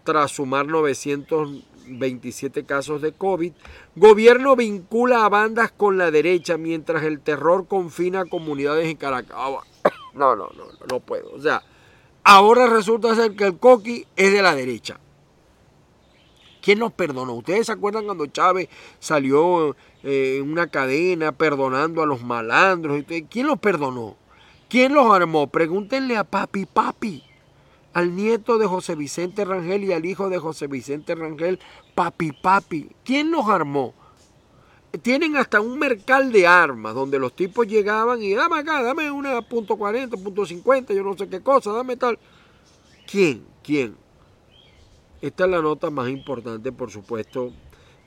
tras 0.03 0.31
sumar 0.31 0.67
927 0.67 2.65
casos 2.65 3.01
de 3.01 3.13
COVID. 3.13 3.53
Gobierno 3.95 4.55
vincula 4.57 5.25
a 5.25 5.29
bandas 5.29 5.71
con 5.71 5.97
la 5.97 6.11
derecha 6.11 6.57
mientras 6.57 7.03
el 7.03 7.21
terror 7.21 7.65
confina 7.67 8.25
comunidades 8.25 8.87
en 8.87 8.97
Caracas. 8.97 9.37
Ah, 9.39 9.61
no, 10.13 10.35
no, 10.35 10.49
no, 10.57 10.65
no 10.89 10.99
puedo. 10.99 11.31
O 11.31 11.41
sea, 11.41 11.63
ahora 12.25 12.67
resulta 12.67 13.15
ser 13.15 13.35
que 13.37 13.45
el 13.45 13.57
coqui 13.57 14.05
es 14.17 14.33
de 14.33 14.41
la 14.41 14.53
derecha. 14.53 14.99
¿Quién 16.65 16.79
nos 16.79 16.93
perdonó? 16.93 17.35
¿Ustedes 17.35 17.67
se 17.67 17.73
acuerdan 17.73 18.05
cuando 18.05 18.25
Chávez 18.25 18.69
salió 18.97 19.75
eh, 20.01 20.37
en 20.39 20.51
una 20.51 20.65
cadena 20.65 21.31
perdonando 21.31 22.01
a 22.01 22.07
los 22.07 22.23
malandros? 22.23 23.03
¿Quién 23.29 23.45
los 23.45 23.59
perdonó? 23.59 24.17
¿Quién 24.67 24.95
los 24.95 25.05
armó? 25.13 25.45
Pregúntenle 25.45 26.17
a 26.17 26.23
papi, 26.23 26.65
papi, 26.65 27.23
al 27.93 28.15
nieto 28.15 28.57
de 28.57 28.65
José 28.65 28.95
Vicente 28.95 29.45
Rangel 29.45 29.83
y 29.83 29.93
al 29.93 30.07
hijo 30.07 30.27
de 30.27 30.39
José 30.39 30.65
Vicente 30.65 31.13
Rangel, 31.13 31.59
papi, 31.93 32.31
papi. 32.31 32.89
¿Quién 33.03 33.29
los 33.29 33.47
armó? 33.47 33.93
Tienen 35.03 35.37
hasta 35.37 35.61
un 35.61 35.77
mercal 35.77 36.31
de 36.31 36.47
armas 36.47 36.95
donde 36.95 37.19
los 37.19 37.35
tipos 37.35 37.67
llegaban 37.67 38.23
y 38.23 38.33
dame 38.33 38.57
acá, 38.57 38.81
dame 38.81 39.11
una 39.11 39.39
punto 39.43 39.77
.40, 39.77 40.09
punto 40.23 40.41
.50, 40.41 40.95
yo 40.95 41.03
no 41.03 41.15
sé 41.15 41.29
qué 41.29 41.41
cosa, 41.41 41.71
dame 41.73 41.95
tal. 41.95 42.17
¿Quién? 43.05 43.45
¿Quién? 43.61 44.04
Esta 45.21 45.45
es 45.45 45.49
la 45.49 45.61
nota 45.61 45.89
más 45.89 46.09
importante, 46.09 46.71
por 46.71 46.91
supuesto, 46.91 47.51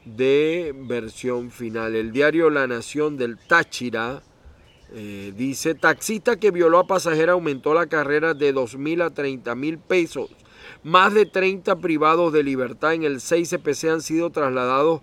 de 0.04 0.74
versión 0.76 1.50
final. 1.50 1.94
El 1.94 2.12
diario 2.12 2.50
La 2.50 2.66
Nación 2.66 3.16
del 3.16 3.38
Táchira 3.38 4.22
eh, 4.92 5.32
dice, 5.36 5.74
taxista 5.74 6.36
que 6.36 6.50
violó 6.50 6.78
a 6.78 6.86
pasajera 6.86 7.32
aumentó 7.32 7.74
la 7.74 7.86
carrera 7.86 8.34
de 8.34 8.52
2 8.52 8.76
mil 8.76 9.02
a 9.02 9.10
30 9.10 9.54
mil 9.54 9.78
pesos. 9.78 10.30
Más 10.82 11.12
de 11.12 11.26
30 11.26 11.76
privados 11.76 12.32
de 12.32 12.42
libertad 12.42 12.94
en 12.94 13.02
el 13.02 13.16
6CPC 13.16 13.92
han 13.92 14.02
sido 14.02 14.30
trasladados 14.30 15.02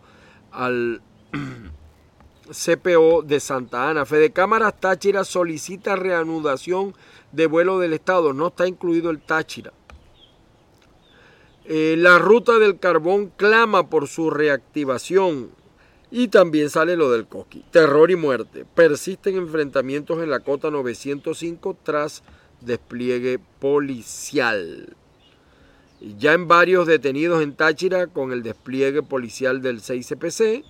al 0.52 1.02
CPO 2.52 3.24
de 3.24 3.40
Santa 3.40 3.90
Ana. 3.90 4.06
Fede 4.06 4.32
Cámaras 4.32 4.80
Táchira 4.80 5.24
solicita 5.24 5.96
reanudación 5.96 6.96
de 7.32 7.48
vuelo 7.48 7.80
del 7.80 7.94
Estado. 7.94 8.34
No 8.34 8.48
está 8.48 8.68
incluido 8.68 9.10
el 9.10 9.22
Táchira. 9.22 9.74
Eh, 11.68 11.96
la 11.98 12.20
ruta 12.20 12.60
del 12.60 12.78
carbón 12.78 13.32
clama 13.36 13.90
por 13.90 14.08
su 14.08 14.30
reactivación. 14.30 15.50
Y 16.12 16.28
también 16.28 16.70
sale 16.70 16.96
lo 16.96 17.10
del 17.12 17.26
Coqui. 17.26 17.66
Terror 17.72 18.12
y 18.12 18.16
muerte. 18.16 18.66
Persisten 18.76 19.36
enfrentamientos 19.36 20.22
en 20.22 20.30
la 20.30 20.40
cota 20.40 20.70
905 20.70 21.78
tras 21.84 22.24
despliegue 22.62 23.40
policial. 23.60 24.96
Ya 26.20 26.34
en 26.34 26.48
varios 26.48 26.86
detenidos 26.86 27.42
en 27.42 27.56
Táchira 27.56 28.08
con 28.08 28.32
el 28.32 28.44
despliegue 28.44 29.02
policial 29.02 29.62
del 29.62 29.82
6CPC. 29.82 30.64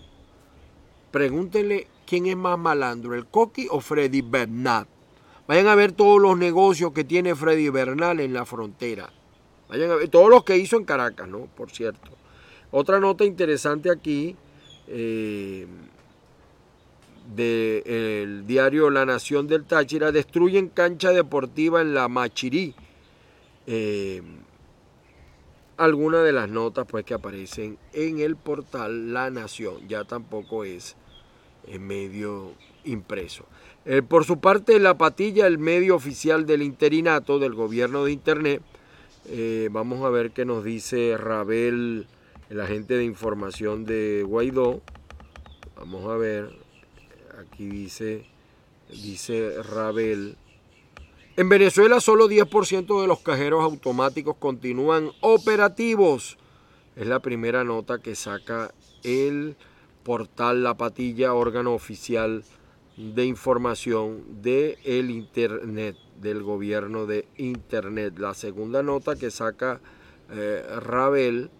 Pregúntenle 1.12 1.88
quién 2.06 2.26
es 2.28 2.38
más 2.38 2.58
malandro, 2.58 3.16
el 3.16 3.26
Coqui 3.26 3.68
o 3.70 3.82
Freddy 3.82 4.22
Bernal. 4.22 4.88
Vayan 5.48 5.68
a 5.68 5.76
ver 5.76 5.92
todos 5.92 6.22
los 6.22 6.38
negocios 6.38 6.94
que 6.94 7.04
tiene 7.04 7.36
Freddy 7.36 7.70
Bernal 7.70 8.20
en 8.20 8.34
la 8.34 8.46
frontera. 8.46 9.12
Vayan 9.70 9.92
a 9.92 9.96
ver, 9.96 10.10
todos 10.10 10.30
los 10.30 10.44
que 10.44 10.58
hizo 10.58 10.78
en 10.78 10.86
Caracas, 10.86 11.28
¿no? 11.28 11.48
Por 11.56 11.72
cierto. 11.72 12.12
Otra 12.72 13.00
nota 13.00 13.24
interesante 13.24 13.90
aquí 13.92 14.36
eh, 14.88 15.66
del 17.36 18.46
diario 18.46 18.90
La 18.90 19.06
Nación 19.06 19.48
del 19.48 19.64
Táchira, 19.64 20.12
destruyen 20.12 20.70
cancha 20.70 21.12
deportiva 21.12 21.82
en 21.82 21.94
la 21.94 22.08
Machirí. 22.08 22.76
Eh, 23.68 24.22
algunas 25.78 26.24
de 26.24 26.32
las 26.32 26.50
notas 26.50 26.86
pues 26.88 27.04
que 27.04 27.14
aparecen 27.14 27.78
en 27.94 28.20
el 28.20 28.36
portal 28.36 29.14
La 29.14 29.30
Nación, 29.30 29.88
ya 29.88 30.04
tampoco 30.04 30.64
es 30.64 30.96
en 31.68 31.86
medio 31.86 32.54
impreso. 32.84 33.46
Eh, 33.86 34.02
por 34.02 34.26
su 34.26 34.40
parte, 34.40 34.80
La 34.80 34.98
Patilla, 34.98 35.48
el 35.48 35.58
medio 35.58 35.96
oficial 35.96 36.46
del 36.46 36.62
interinato 36.62 37.40
del 37.40 37.54
gobierno 37.54 38.06
de 38.06 38.12
Internet, 38.12 38.62
eh, 39.28 39.70
vamos 39.72 40.04
a 40.04 40.10
ver 40.10 40.32
qué 40.32 40.46
nos 40.46 40.64
dice 40.64 41.18
Rabel, 41.18 42.08
el 42.50 42.62
agente 42.62 42.96
de 42.96 43.04
información 43.04 43.86
de 43.86 44.24
Guaidó. 44.26 44.82
Vamos 45.76 46.06
a 46.10 46.16
ver, 46.16 46.50
aquí 47.40 47.66
dice, 47.66 48.26
dice 48.90 49.62
Rabel. 49.64 50.38
En 51.38 51.50
Venezuela 51.50 52.00
solo 52.00 52.30
10% 52.30 53.02
de 53.02 53.08
los 53.08 53.20
cajeros 53.20 53.64
automáticos 53.64 54.38
continúan 54.38 55.12
operativos. 55.22 56.38
Es 56.96 57.08
la 57.08 57.20
primera 57.20 57.64
nota 57.64 58.00
que 58.00 58.16
saca 58.16 58.74
el 59.04 59.56
portal 60.04 60.64
La 60.64 60.78
Patilla, 60.78 61.34
órgano 61.34 61.74
oficial 61.74 62.44
de 62.98 63.26
información 63.26 64.42
el 64.44 65.10
Internet 65.10 65.98
del 66.22 66.44
gobierno 66.44 67.06
de 67.06 67.28
Internet. 67.38 68.18
La 68.18 68.34
segunda 68.34 68.84
nota 68.84 69.16
que 69.16 69.32
saca 69.32 69.82
eh, 70.32 70.64
Rabel 70.82 71.52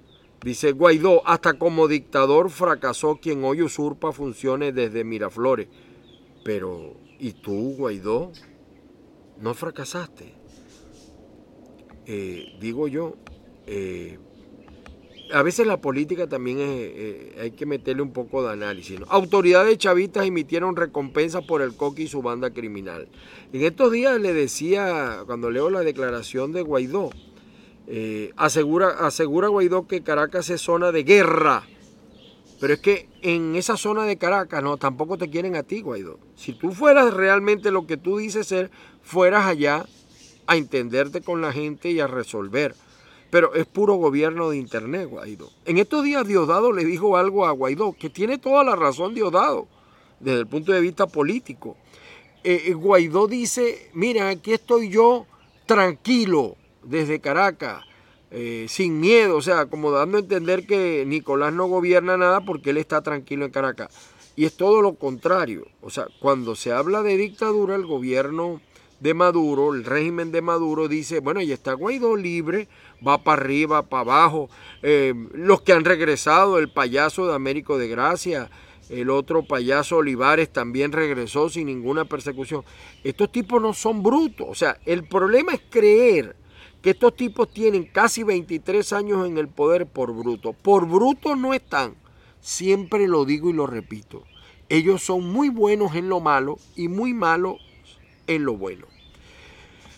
dice 0.44 0.72
Guaidó, 0.72 1.28
hasta 1.28 1.54
como 1.54 1.88
dictador 1.88 2.50
fracasó 2.50 3.18
quien 3.22 3.44
hoy 3.44 3.62
usurpa 3.62 4.12
funciones 4.12 4.74
desde 4.74 5.04
Miraflores. 5.04 5.68
Pero, 6.44 6.94
¿y 7.20 7.34
tú, 7.34 7.76
Guaidó? 7.78 8.32
¿No 9.40 9.54
fracasaste? 9.54 10.36
Eh, 12.06 12.58
digo 12.60 12.88
yo, 12.88 13.16
eh, 13.66 14.20
a 15.34 15.42
veces 15.42 15.68
la 15.68 15.82
política 15.82 16.28
también 16.28 16.60
hay 17.40 17.52
que 17.52 17.66
meterle 17.66 18.02
un 18.02 18.12
poco 18.12 18.44
de 18.44 18.54
análisis. 18.54 19.00
Autoridades 19.10 19.78
chavistas 19.78 20.26
emitieron 20.26 20.76
recompensas 20.76 21.44
por 21.46 21.62
el 21.62 21.76
Coqui 21.76 22.04
y 22.04 22.08
su 22.08 22.22
banda 22.22 22.52
criminal. 22.52 23.08
En 23.52 23.64
estos 23.64 23.92
días 23.92 24.20
le 24.20 24.34
decía, 24.34 25.24
cuando 25.26 25.50
leo 25.50 25.70
la 25.70 25.82
declaración 25.82 26.52
de 26.52 26.62
Guaidó, 26.62 27.10
eh, 27.88 28.32
asegura, 28.36 28.90
asegura 28.90 29.48
Guaidó 29.48 29.88
que 29.88 30.02
Caracas 30.02 30.50
es 30.50 30.62
zona 30.62 30.92
de 30.92 31.04
guerra. 31.04 31.64
Pero 32.60 32.74
es 32.74 32.80
que 32.80 33.10
en 33.22 33.56
esa 33.56 33.78
zona 33.78 34.04
de 34.04 34.18
Caracas 34.18 34.64
no, 34.64 34.78
tampoco 34.78 35.18
te 35.18 35.30
quieren 35.30 35.56
a 35.56 35.64
ti, 35.64 35.82
Guaidó. 35.82 36.20
Si 36.36 36.54
tú 36.54 36.72
fueras 36.72 37.14
realmente 37.14 37.70
lo 37.72 37.86
que 37.86 37.98
tú 37.98 38.18
dices 38.18 38.48
ser, 38.48 38.72
fueras 39.04 39.46
allá 39.46 39.86
a 40.48 40.56
entenderte 40.56 41.22
con 41.22 41.42
la 41.42 41.52
gente 41.52 41.92
y 41.92 42.00
a 42.00 42.08
resolver. 42.08 42.76
Pero 43.36 43.54
es 43.54 43.66
puro 43.66 43.96
gobierno 43.96 44.50
de 44.50 44.56
Internet, 44.56 45.10
Guaidó. 45.10 45.52
En 45.66 45.78
estos 45.78 46.06
días 46.06 46.26
Diosdado 46.26 46.72
le 46.72 46.86
dijo 46.86 47.18
algo 47.18 47.46
a 47.46 47.52
Guaidó, 47.52 47.92
que 47.92 48.10
tiene 48.10 48.38
toda 48.38 48.64
la 48.64 48.78
razón 48.78 49.14
Diosdado, 49.14 49.68
desde 50.22 50.40
el 50.40 50.48
punto 50.48 50.72
de 50.72 50.80
vista 50.80 51.06
político. 51.06 51.76
Eh, 52.46 52.64
eh, 52.68 52.74
Guaidó 52.74 53.28
dice, 53.28 53.90
mira, 53.94 54.30
aquí 54.30 54.54
estoy 54.54 54.88
yo 54.88 55.26
tranquilo 55.66 56.56
desde 56.82 57.20
Caracas, 57.20 57.84
eh, 58.32 58.68
sin 58.70 59.02
miedo, 59.02 59.36
o 59.36 59.42
sea, 59.42 59.66
como 59.66 59.92
dando 59.92 60.16
a 60.16 60.22
entender 60.22 60.66
que 60.66 61.04
Nicolás 61.06 61.52
no 61.52 61.68
gobierna 61.68 62.16
nada 62.16 62.40
porque 62.40 62.70
él 62.70 62.78
está 62.78 63.02
tranquilo 63.02 63.44
en 63.44 63.52
Caracas. 63.52 63.90
Y 64.38 64.46
es 64.46 64.56
todo 64.56 64.82
lo 64.82 64.96
contrario. 64.96 65.68
O 65.82 65.90
sea, 65.90 66.08
cuando 66.22 66.56
se 66.56 66.72
habla 66.72 67.04
de 67.04 67.18
dictadura, 67.18 67.76
el 67.76 67.86
gobierno 67.86 68.62
de 69.06 69.14
Maduro, 69.14 69.76
el 69.76 69.84
régimen 69.84 70.32
de 70.32 70.42
Maduro 70.42 70.88
dice, 70.88 71.20
bueno, 71.20 71.40
ya 71.40 71.54
está 71.54 71.74
Guaidó 71.74 72.16
libre, 72.16 72.68
va 73.08 73.20
para 73.20 73.40
arriba, 73.40 73.84
para 73.84 74.02
abajo. 74.02 74.50
Eh, 74.82 75.14
los 75.32 75.62
que 75.62 75.74
han 75.74 75.86
regresado, 75.86 76.58
el 76.58 76.70
payaso 76.70 77.28
de 77.28 77.36
Américo 77.36 77.78
de 77.78 77.88
Gracia, 77.88 78.50
el 78.90 79.12
otro 79.12 79.44
payaso 79.44 79.98
Olivares 79.98 80.52
también 80.52 80.92
regresó 80.92 81.50
sin 81.50 81.68
ninguna 81.68 82.06
persecución. 82.06 82.64
Estos 83.04 83.32
tipos 83.32 83.62
no 83.62 83.76
son 83.76 84.02
brutos. 84.02 84.48
O 84.50 84.56
sea, 84.56 84.80
el 84.88 85.04
problema 85.04 85.54
es 85.54 85.62
creer 85.70 86.36
que 86.82 86.90
estos 86.90 87.16
tipos 87.16 87.54
tienen 87.54 87.84
casi 87.84 88.24
23 88.24 88.92
años 88.92 89.28
en 89.28 89.38
el 89.38 89.50
poder 89.50 89.86
por 89.86 90.14
bruto. 90.14 90.54
Por 90.54 90.88
bruto 90.88 91.36
no 91.36 91.54
están. 91.54 91.94
Siempre 92.40 93.08
lo 93.08 93.24
digo 93.24 93.52
y 93.52 93.54
lo 93.54 93.68
repito. 93.68 94.24
Ellos 94.68 95.04
son 95.04 95.32
muy 95.32 95.50
buenos 95.50 95.94
en 95.94 96.10
lo 96.10 96.22
malo 96.22 96.58
y 96.76 96.88
muy 96.88 97.14
malos 97.14 97.58
en 98.26 98.46
lo 98.46 98.58
bueno. 98.58 98.88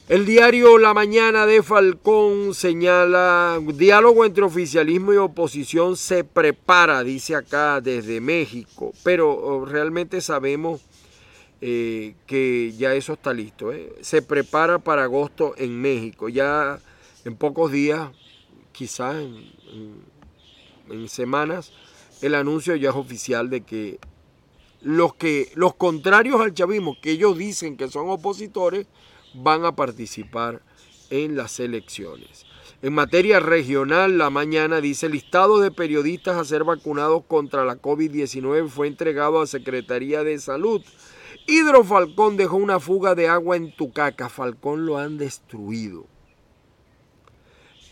El 0.09 0.25
diario 0.25 0.77
La 0.77 0.93
Mañana 0.93 1.45
de 1.45 1.61
Falcón 1.61 2.53
señala, 2.53 3.59
diálogo 3.73 4.23
entre 4.23 4.45
oficialismo 4.45 5.11
y 5.11 5.17
oposición 5.17 5.97
se 5.97 6.23
prepara, 6.23 7.03
dice 7.03 7.35
acá 7.35 7.81
desde 7.81 8.21
México, 8.21 8.93
pero 9.03 9.33
oh, 9.33 9.65
realmente 9.65 10.21
sabemos 10.21 10.79
eh, 11.59 12.15
que 12.25 12.73
ya 12.77 12.93
eso 12.93 13.13
está 13.13 13.33
listo. 13.33 13.73
¿eh? 13.73 13.95
Se 13.99 14.21
prepara 14.21 14.79
para 14.79 15.03
agosto 15.03 15.55
en 15.57 15.81
México, 15.81 16.29
ya 16.29 16.79
en 17.25 17.35
pocos 17.35 17.73
días, 17.73 18.09
quizás 18.71 19.13
en, 19.13 21.09
semanas, 21.09 21.73
el 22.21 22.35
anuncio 22.35 22.77
ya 22.77 22.91
es 22.91 22.95
oficial 22.95 23.49
de 23.49 23.59
que 23.59 23.99
los 24.79 25.15
que 25.15 25.51
los 25.55 25.75
contrarios 25.75 26.39
al 26.39 26.53
chavismo, 26.53 26.95
que 27.01 27.11
ellos 27.11 27.37
dicen 27.37 27.75
que 27.75 27.89
son 27.89 28.09
opositores, 28.09 28.87
van 29.33 29.65
a 29.65 29.75
participar 29.75 30.61
en 31.09 31.35
las 31.35 31.59
elecciones. 31.59 32.45
En 32.81 32.93
materia 32.93 33.39
regional, 33.39 34.17
la 34.19 34.29
mañana 34.29 34.81
dice, 34.81 35.09
listado 35.09 35.59
de 35.59 35.71
periodistas 35.71 36.37
a 36.37 36.45
ser 36.45 36.63
vacunados 36.63 37.23
contra 37.27 37.65
la 37.65 37.81
COVID-19 37.81 38.67
fue 38.69 38.87
entregado 38.87 39.41
a 39.41 39.47
Secretaría 39.47 40.23
de 40.23 40.37
Salud. 40.37 40.83
Hidro 41.47 41.83
Falcón 41.83 42.37
dejó 42.37 42.57
una 42.57 42.79
fuga 42.79 43.15
de 43.15 43.29
agua 43.29 43.55
en 43.55 43.75
Tucaca. 43.75 44.29
Falcón 44.29 44.85
lo 44.85 44.97
han 44.97 45.17
destruido. 45.17 46.05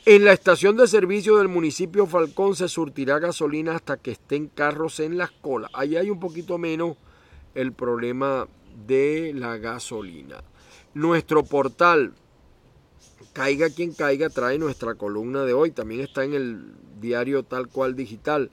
En 0.05 0.23
la 0.23 0.33
estación 0.33 0.77
de 0.77 0.85
servicio 0.85 1.37
del 1.37 1.47
municipio 1.47 2.05
Falcón 2.05 2.55
se 2.55 2.67
surtirá 2.67 3.17
gasolina 3.17 3.75
hasta 3.75 3.97
que 3.97 4.11
estén 4.11 4.49
carros 4.49 4.99
en 4.99 5.17
las 5.17 5.31
colas. 5.31 5.71
Allí 5.73 5.97
hay 5.97 6.11
un 6.11 6.19
poquito 6.19 6.59
menos 6.59 6.95
el 7.55 7.73
problema 7.73 8.47
de 8.85 9.31
la 9.33 9.57
gasolina. 9.57 10.43
Nuestro 10.95 11.43
portal, 11.43 12.13
caiga 13.33 13.69
quien 13.69 13.93
caiga, 13.93 14.29
trae 14.29 14.57
nuestra 14.57 14.95
columna 14.95 15.43
de 15.43 15.51
hoy. 15.51 15.71
También 15.71 15.99
está 15.99 16.23
en 16.23 16.33
el 16.33 16.71
diario 17.01 17.43
tal 17.43 17.67
cual 17.67 17.97
digital. 17.97 18.49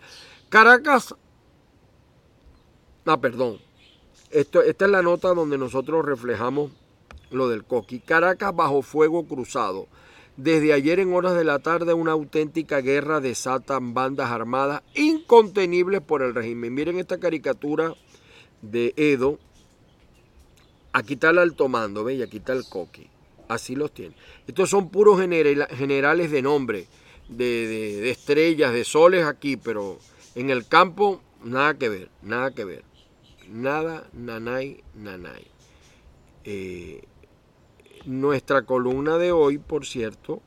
Caracas, 0.48 1.14
ah, 3.06 3.20
perdón. 3.20 3.58
Esto, 4.32 4.60
esta 4.60 4.86
es 4.86 4.90
la 4.90 5.02
nota 5.02 5.34
donde 5.34 5.56
nosotros 5.56 6.04
reflejamos 6.04 6.72
lo 7.30 7.48
del 7.48 7.62
coqui. 7.62 8.00
Caracas 8.00 8.56
bajo 8.56 8.82
fuego 8.82 9.24
cruzado. 9.24 9.86
Desde 10.36 10.72
ayer 10.72 10.98
en 10.98 11.14
horas 11.14 11.36
de 11.36 11.44
la 11.44 11.60
tarde 11.60 11.94
una 11.94 12.10
auténtica 12.10 12.80
guerra 12.80 13.20
desatan 13.20 13.94
bandas 13.94 14.32
armadas 14.32 14.82
incontenibles 14.94 16.00
por 16.00 16.22
el 16.22 16.34
régimen. 16.34 16.74
Miren 16.74 16.98
esta 16.98 17.20
caricatura 17.20 17.94
de 18.62 18.94
Edo 18.96 19.38
Aquí 20.92 21.14
está 21.14 21.30
el 21.30 21.38
alto 21.38 21.68
mando, 21.68 22.04
¿ve? 22.04 22.14
Y 22.14 22.22
aquí 22.22 22.38
está 22.38 22.52
el 22.52 22.64
coque. 22.68 23.08
Así 23.48 23.74
los 23.74 23.92
tiene. 23.92 24.14
Estos 24.46 24.70
son 24.70 24.90
puros 24.90 25.18
generales 25.18 26.30
de 26.30 26.42
nombre, 26.42 26.86
de, 27.28 28.10
estrellas, 28.10 28.72
de 28.72 28.84
soles 28.84 29.24
aquí, 29.24 29.56
pero 29.56 29.98
en 30.34 30.50
el 30.50 30.66
campo 30.66 31.20
nada 31.42 31.74
que 31.74 31.88
ver, 31.88 32.08
nada 32.22 32.52
que 32.52 32.64
ver. 32.64 32.84
Nada, 33.48 34.08
nanay, 34.12 34.82
nanay. 34.94 35.46
Eh, 36.44 37.02
nuestra 38.06 38.62
columna 38.62 39.18
de 39.18 39.32
hoy, 39.32 39.58
por 39.58 39.86
cierto, 39.86 40.40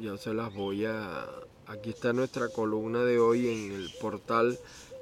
yo 0.00 0.16
se 0.16 0.34
las 0.34 0.52
voy 0.54 0.86
a... 0.86 1.26
Aquí 1.66 1.90
está 1.90 2.12
nuestra 2.12 2.48
columna 2.48 3.04
de 3.04 3.20
hoy 3.20 3.46
en 3.48 3.72
el 3.72 3.90
portal 4.00 4.58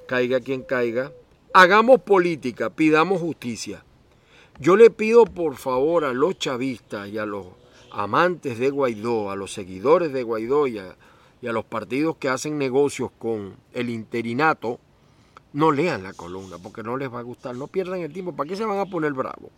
Caiga 0.09 0.39
quien 0.39 0.63
caiga. 0.63 1.11
Hagamos 1.51 2.01
política, 2.01 2.69
pidamos 2.69 3.21
justicia. 3.21 3.83
Yo 4.59 4.77
le 4.77 4.91
pido 4.91 5.25
por 5.25 5.55
favor 5.55 6.05
a 6.05 6.13
los 6.13 6.37
chavistas 6.37 7.09
y 7.09 7.17
a 7.17 7.25
los 7.25 7.47
amantes 7.91 8.59
de 8.59 8.69
Guaidó, 8.69 9.31
a 9.31 9.35
los 9.35 9.51
seguidores 9.51 10.13
de 10.13 10.21
Guaidó 10.21 10.67
y 10.67 10.77
a, 10.77 10.95
los 11.41 11.65
partidos 11.65 12.17
que 12.17 12.29
hacen 12.29 12.59
negocios 12.59 13.09
con 13.17 13.55
el 13.73 13.89
interinato, 13.89 14.79
no 15.53 15.71
lean 15.71 16.03
la 16.03 16.13
columna 16.13 16.59
porque 16.59 16.83
no 16.83 16.97
les 16.97 17.11
va 17.11 17.17
a 17.17 17.23
gustar, 17.23 17.55
no 17.55 17.65
pierdan 17.65 18.01
el 18.01 18.13
tiempo, 18.13 18.35
¿para 18.35 18.47
qué 18.47 18.55
se 18.55 18.65
van 18.65 18.77
a 18.77 18.85
poner 18.85 19.13
bravos? 19.13 19.49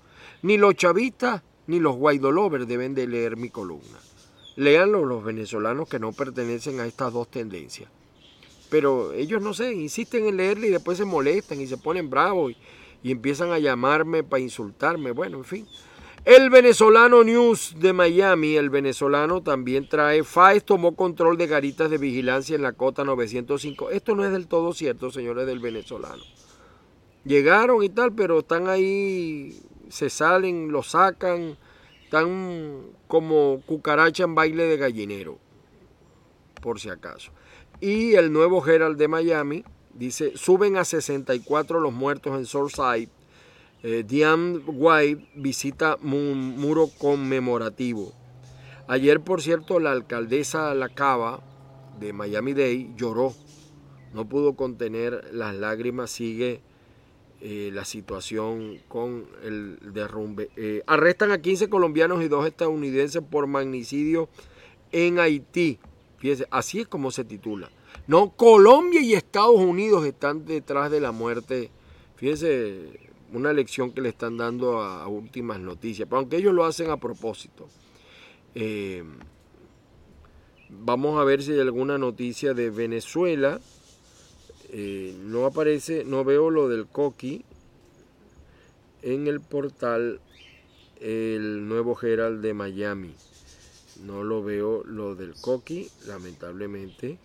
Ni 0.43 0.57
los 0.57 0.75
chavistas 0.75 1.43
ni 1.67 1.81
los 1.81 1.97
Guaidolovers 1.97 2.69
deben 2.69 2.95
de 2.95 3.05
leer 3.05 3.35
mi 3.35 3.49
columna. 3.49 3.99
Leanlo 4.55 5.03
los 5.03 5.25
venezolanos 5.25 5.89
que 5.89 5.99
no 5.99 6.13
pertenecen 6.13 6.79
a 6.79 6.85
estas 6.85 7.11
dos 7.11 7.29
tendencias. 7.29 7.89
Pero 8.71 9.11
ellos 9.11 9.41
no 9.41 9.53
sé, 9.53 9.73
insisten 9.73 10.25
en 10.25 10.37
leerle 10.37 10.67
y 10.67 10.71
después 10.71 10.97
se 10.97 11.03
molestan 11.03 11.59
y 11.59 11.67
se 11.67 11.77
ponen 11.77 12.09
bravos 12.09 12.53
y, 13.03 13.11
empiezan 13.11 13.51
a 13.51 13.59
llamarme 13.59 14.23
para 14.23 14.39
insultarme. 14.39 15.11
Bueno, 15.11 15.39
en 15.39 15.43
fin. 15.43 15.67
El 16.23 16.49
venezolano 16.49 17.21
News 17.25 17.75
de 17.79 17.91
Miami, 17.91 18.55
el 18.55 18.69
venezolano 18.69 19.41
también 19.41 19.89
trae, 19.89 20.23
FAES 20.23 20.63
tomó 20.63 20.95
control 20.95 21.37
de 21.37 21.47
garitas 21.47 21.89
de 21.89 21.97
vigilancia 21.97 22.55
en 22.55 22.61
la 22.61 22.71
cota 22.71 23.03
905. 23.03 23.89
Esto 23.89 24.15
no 24.15 24.23
es 24.23 24.31
del 24.31 24.47
todo 24.47 24.71
cierto, 24.71 25.11
señores 25.11 25.47
del 25.47 25.59
venezolano. 25.59 26.23
Llegaron 27.25 27.83
y 27.83 27.89
tal, 27.89 28.13
pero 28.13 28.39
están 28.39 28.69
ahí, 28.69 29.59
se 29.89 30.09
salen, 30.09 30.71
lo 30.71 30.81
sacan, 30.81 31.57
están 32.05 32.83
como 33.07 33.61
cucaracha 33.65 34.23
en 34.23 34.33
baile 34.33 34.63
de 34.63 34.77
gallinero, 34.77 35.39
por 36.61 36.79
si 36.79 36.89
acaso. 36.89 37.33
Y 37.81 38.13
el 38.13 38.31
nuevo 38.31 38.65
Herald 38.65 38.97
de 38.97 39.07
Miami 39.07 39.63
dice, 39.95 40.37
suben 40.37 40.77
a 40.77 40.85
64 40.85 41.79
los 41.79 41.91
muertos 41.91 42.37
en 42.37 42.45
Southside. 42.45 43.09
Eh, 43.81 44.03
Diane 44.07 44.59
White 44.67 45.31
visita 45.33 45.97
un 46.03 46.59
muro 46.59 46.89
conmemorativo. 46.99 48.13
Ayer, 48.87 49.19
por 49.21 49.41
cierto, 49.41 49.79
la 49.79 49.91
alcaldesa 49.91 50.75
La 50.75 50.89
Cava 50.89 51.41
de 51.99 52.13
Miami 52.13 52.53
Dade 52.53 52.91
lloró. 52.95 53.33
No 54.13 54.29
pudo 54.29 54.55
contener 54.55 55.29
las 55.33 55.55
lágrimas. 55.55 56.11
Sigue 56.11 56.61
eh, 57.39 57.71
la 57.73 57.85
situación 57.85 58.77
con 58.87 59.25
el 59.43 59.79
derrumbe. 59.93 60.51
Eh, 60.55 60.83
arrestan 60.85 61.31
a 61.31 61.41
15 61.41 61.69
colombianos 61.69 62.23
y 62.23 62.27
dos 62.27 62.45
estadounidenses 62.45 63.23
por 63.23 63.47
magnicidio 63.47 64.29
en 64.91 65.17
Haití. 65.17 65.79
Así 66.51 66.81
es 66.81 66.87
como 66.87 67.11
se 67.11 67.23
titula. 67.23 67.69
No, 68.07 68.31
Colombia 68.31 69.01
y 69.01 69.13
Estados 69.13 69.59
Unidos 69.59 70.05
están 70.05 70.45
detrás 70.45 70.91
de 70.91 71.01
la 71.01 71.11
muerte. 71.11 71.71
Fíjese, 72.15 73.11
una 73.33 73.53
lección 73.53 73.91
que 73.91 74.01
le 74.01 74.09
están 74.09 74.37
dando 74.37 74.81
a, 74.81 75.07
últimas 75.07 75.59
noticias, 75.59 76.07
pero 76.07 76.19
aunque 76.19 76.37
ellos 76.37 76.53
lo 76.53 76.65
hacen 76.65 76.89
a 76.89 76.97
propósito. 76.97 77.67
Eh, 78.53 79.03
vamos 80.69 81.19
a 81.19 81.23
ver 81.23 81.41
si 81.41 81.53
hay 81.53 81.59
alguna 81.59 81.97
noticia 81.97 82.53
de 82.53 82.69
Venezuela. 82.69 83.59
Eh, 84.69 85.15
no 85.19 85.45
aparece, 85.45 86.03
no 86.05 86.23
veo 86.23 86.49
lo 86.49 86.69
del 86.69 86.87
Coqui 86.87 87.43
en 89.01 89.27
el 89.27 89.41
portal 89.41 90.21
El 90.99 91.67
Nuevo 91.67 91.97
Herald 92.01 92.41
de 92.41 92.53
Miami. 92.53 93.15
No 94.05 94.23
lo 94.23 94.43
veo 94.43 94.83
lo 94.83 95.15
del 95.15 95.33
Coqui, 95.39 95.89
lamentablemente. 96.07 97.17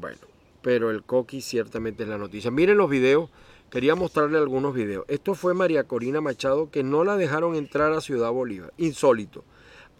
Bueno, 0.00 0.18
pero 0.62 0.90
el 0.90 1.02
Coqui 1.02 1.40
ciertamente 1.40 2.04
es 2.04 2.08
la 2.08 2.18
noticia. 2.18 2.50
Miren 2.50 2.76
los 2.76 2.88
videos, 2.88 3.30
quería 3.70 3.94
mostrarle 3.94 4.38
algunos 4.38 4.74
videos. 4.74 5.04
Esto 5.08 5.34
fue 5.34 5.54
María 5.54 5.84
Corina 5.84 6.20
Machado 6.20 6.70
que 6.70 6.82
no 6.82 7.04
la 7.04 7.16
dejaron 7.16 7.56
entrar 7.56 7.92
a 7.92 8.00
Ciudad 8.00 8.30
Bolívar. 8.30 8.72
Insólito. 8.78 9.44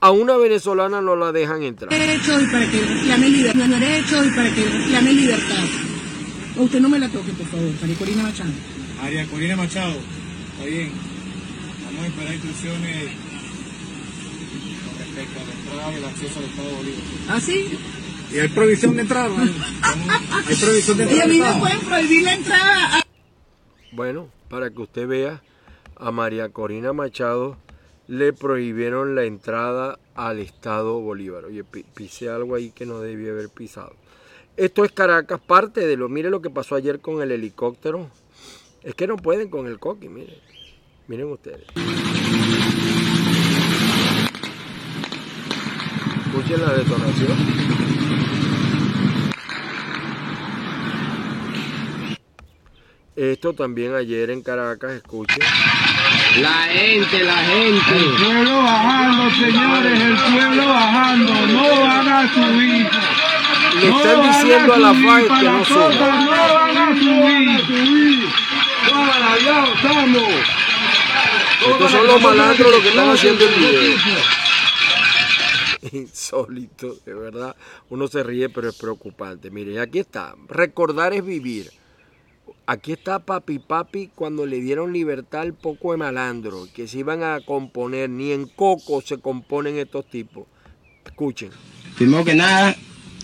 A 0.00 0.10
una 0.10 0.36
venezolana 0.36 1.00
no 1.00 1.16
la 1.16 1.32
dejan 1.32 1.62
entrar. 1.62 1.90
Derecho 1.90 2.40
y 2.40 2.46
para 2.46 2.70
que 2.70 2.80
reclame 2.80 3.28
libertad. 3.30 3.66
Derecho 3.66 4.24
y 4.24 4.30
para 4.30 4.54
que 4.54 4.64
reclame 4.64 5.12
libertad. 5.12 5.64
usted 6.56 6.80
no 6.80 6.88
me 6.88 6.98
la 6.98 7.08
toque, 7.08 7.32
por 7.32 7.46
favor, 7.46 7.70
María 7.80 7.96
Corina 7.96 8.22
Machado. 8.22 8.50
María 9.00 9.26
Corina 9.26 9.56
Machado, 9.56 9.94
está 10.52 10.64
bien. 10.66 10.92
Vamos 11.84 12.02
a 12.02 12.06
esperar 12.06 12.34
instrucciones 12.34 13.23
el 15.92 16.04
acceso 16.04 16.38
al 16.38 16.44
Estado 16.46 16.68
Bolívar. 16.76 17.00
¿Ah, 17.28 17.40
sí? 17.40 17.78
Y 18.32 18.38
hay 18.38 18.48
prohibición 18.48 18.96
de 18.96 19.02
entrada. 19.02 19.30
Hay 20.46 20.56
prohibición 20.56 20.98
de 20.98 21.04
Y 21.14 21.20
a 21.20 21.26
mí 21.26 21.28
me 21.28 21.34
entrada. 21.36 21.58
pueden 21.60 21.80
prohibir 21.80 22.22
la 22.22 22.34
entrada. 22.34 22.98
a- 22.98 23.02
Bueno, 23.92 24.28
para 24.48 24.70
que 24.70 24.82
usted 24.82 25.06
vea, 25.06 25.42
a 25.96 26.10
María 26.10 26.48
Corina 26.48 26.92
Machado 26.92 27.56
le 28.08 28.32
prohibieron 28.32 29.14
la 29.14 29.24
entrada 29.24 29.98
al 30.14 30.38
Estado 30.40 31.00
Bolívar. 31.00 31.44
Oye, 31.44 31.62
pi- 31.64 31.84
pisé 31.94 32.28
algo 32.28 32.54
ahí 32.56 32.70
que 32.70 32.86
no 32.86 33.00
debía 33.00 33.30
haber 33.30 33.48
pisado. 33.50 33.94
Esto 34.56 34.84
es 34.84 34.92
Caracas, 34.92 35.40
parte 35.40 35.86
de 35.86 35.96
lo. 35.96 36.08
Mire 36.08 36.30
lo 36.30 36.40
que 36.42 36.50
pasó 36.50 36.74
ayer 36.74 37.00
con 37.00 37.22
el 37.22 37.30
helicóptero. 37.32 38.10
Es 38.82 38.94
que 38.94 39.06
no 39.06 39.16
pueden 39.16 39.48
con 39.48 39.66
el 39.66 39.78
coqui, 39.78 40.08
miren. 40.08 40.36
Miren 41.08 41.26
ustedes. 41.30 41.64
Escuchen 46.36 46.66
la 46.66 46.72
detonación. 46.72 47.36
Esto 53.14 53.52
también 53.52 53.94
ayer 53.94 54.30
en 54.30 54.42
Caracas, 54.42 54.94
escuchen. 54.94 55.38
La 56.40 56.64
gente, 56.72 57.22
la 57.22 57.36
gente. 57.36 57.96
El 57.96 58.16
pueblo 58.16 58.62
bajando, 58.64 59.30
señores, 59.30 60.00
el 60.00 60.16
pueblo 60.16 60.68
bajando, 60.70 61.32
no 61.46 61.80
van 61.82 62.08
a 62.08 62.34
subir. 62.34 62.88
Le 63.80 63.90
No 63.90 63.96
están 63.96 64.22
diciendo 64.32 64.74
a 64.74 64.78
la 64.78 64.88
subir 64.88 65.06
FAE 65.06 65.24
para 65.26 65.40
que 65.40 65.46
no 65.46 65.58
nosotros, 65.58 65.94
suba. 65.94 66.24
No 66.24 66.54
van 66.54 66.78
a 66.78 66.98
subir. 66.98 68.28
Para 68.90 69.32
allá 69.34 69.64
estamos. 69.72 70.28
Estos 71.70 71.90
son 71.92 72.06
los 72.08 72.20
malandros 72.20 72.72
los 72.72 72.82
que 72.82 72.88
están 72.88 73.08
haciendo 73.08 73.44
el 73.44 73.54
video. 73.54 74.33
Insólito, 75.94 76.96
de 77.06 77.14
verdad. 77.14 77.56
Uno 77.90 78.08
se 78.08 78.22
ríe, 78.22 78.48
pero 78.48 78.68
es 78.68 78.76
preocupante. 78.76 79.50
Mire, 79.50 79.80
aquí 79.80 79.98
está. 79.98 80.34
Recordar 80.48 81.12
es 81.12 81.24
vivir. 81.24 81.70
Aquí 82.66 82.92
está 82.92 83.18
Papi 83.18 83.58
Papi 83.58 84.10
cuando 84.14 84.46
le 84.46 84.60
dieron 84.60 84.92
libertad 84.92 85.42
al 85.42 85.54
poco 85.54 85.92
de 85.92 85.98
malandro, 85.98 86.66
que 86.74 86.88
se 86.88 86.98
iban 86.98 87.22
a 87.22 87.40
componer, 87.40 88.08
ni 88.08 88.32
en 88.32 88.46
coco 88.46 89.02
se 89.02 89.18
componen 89.18 89.76
estos 89.76 90.08
tipos. 90.08 90.46
Escuchen. 91.04 91.50
Primero 91.96 92.24
que 92.24 92.34
nada, 92.34 92.74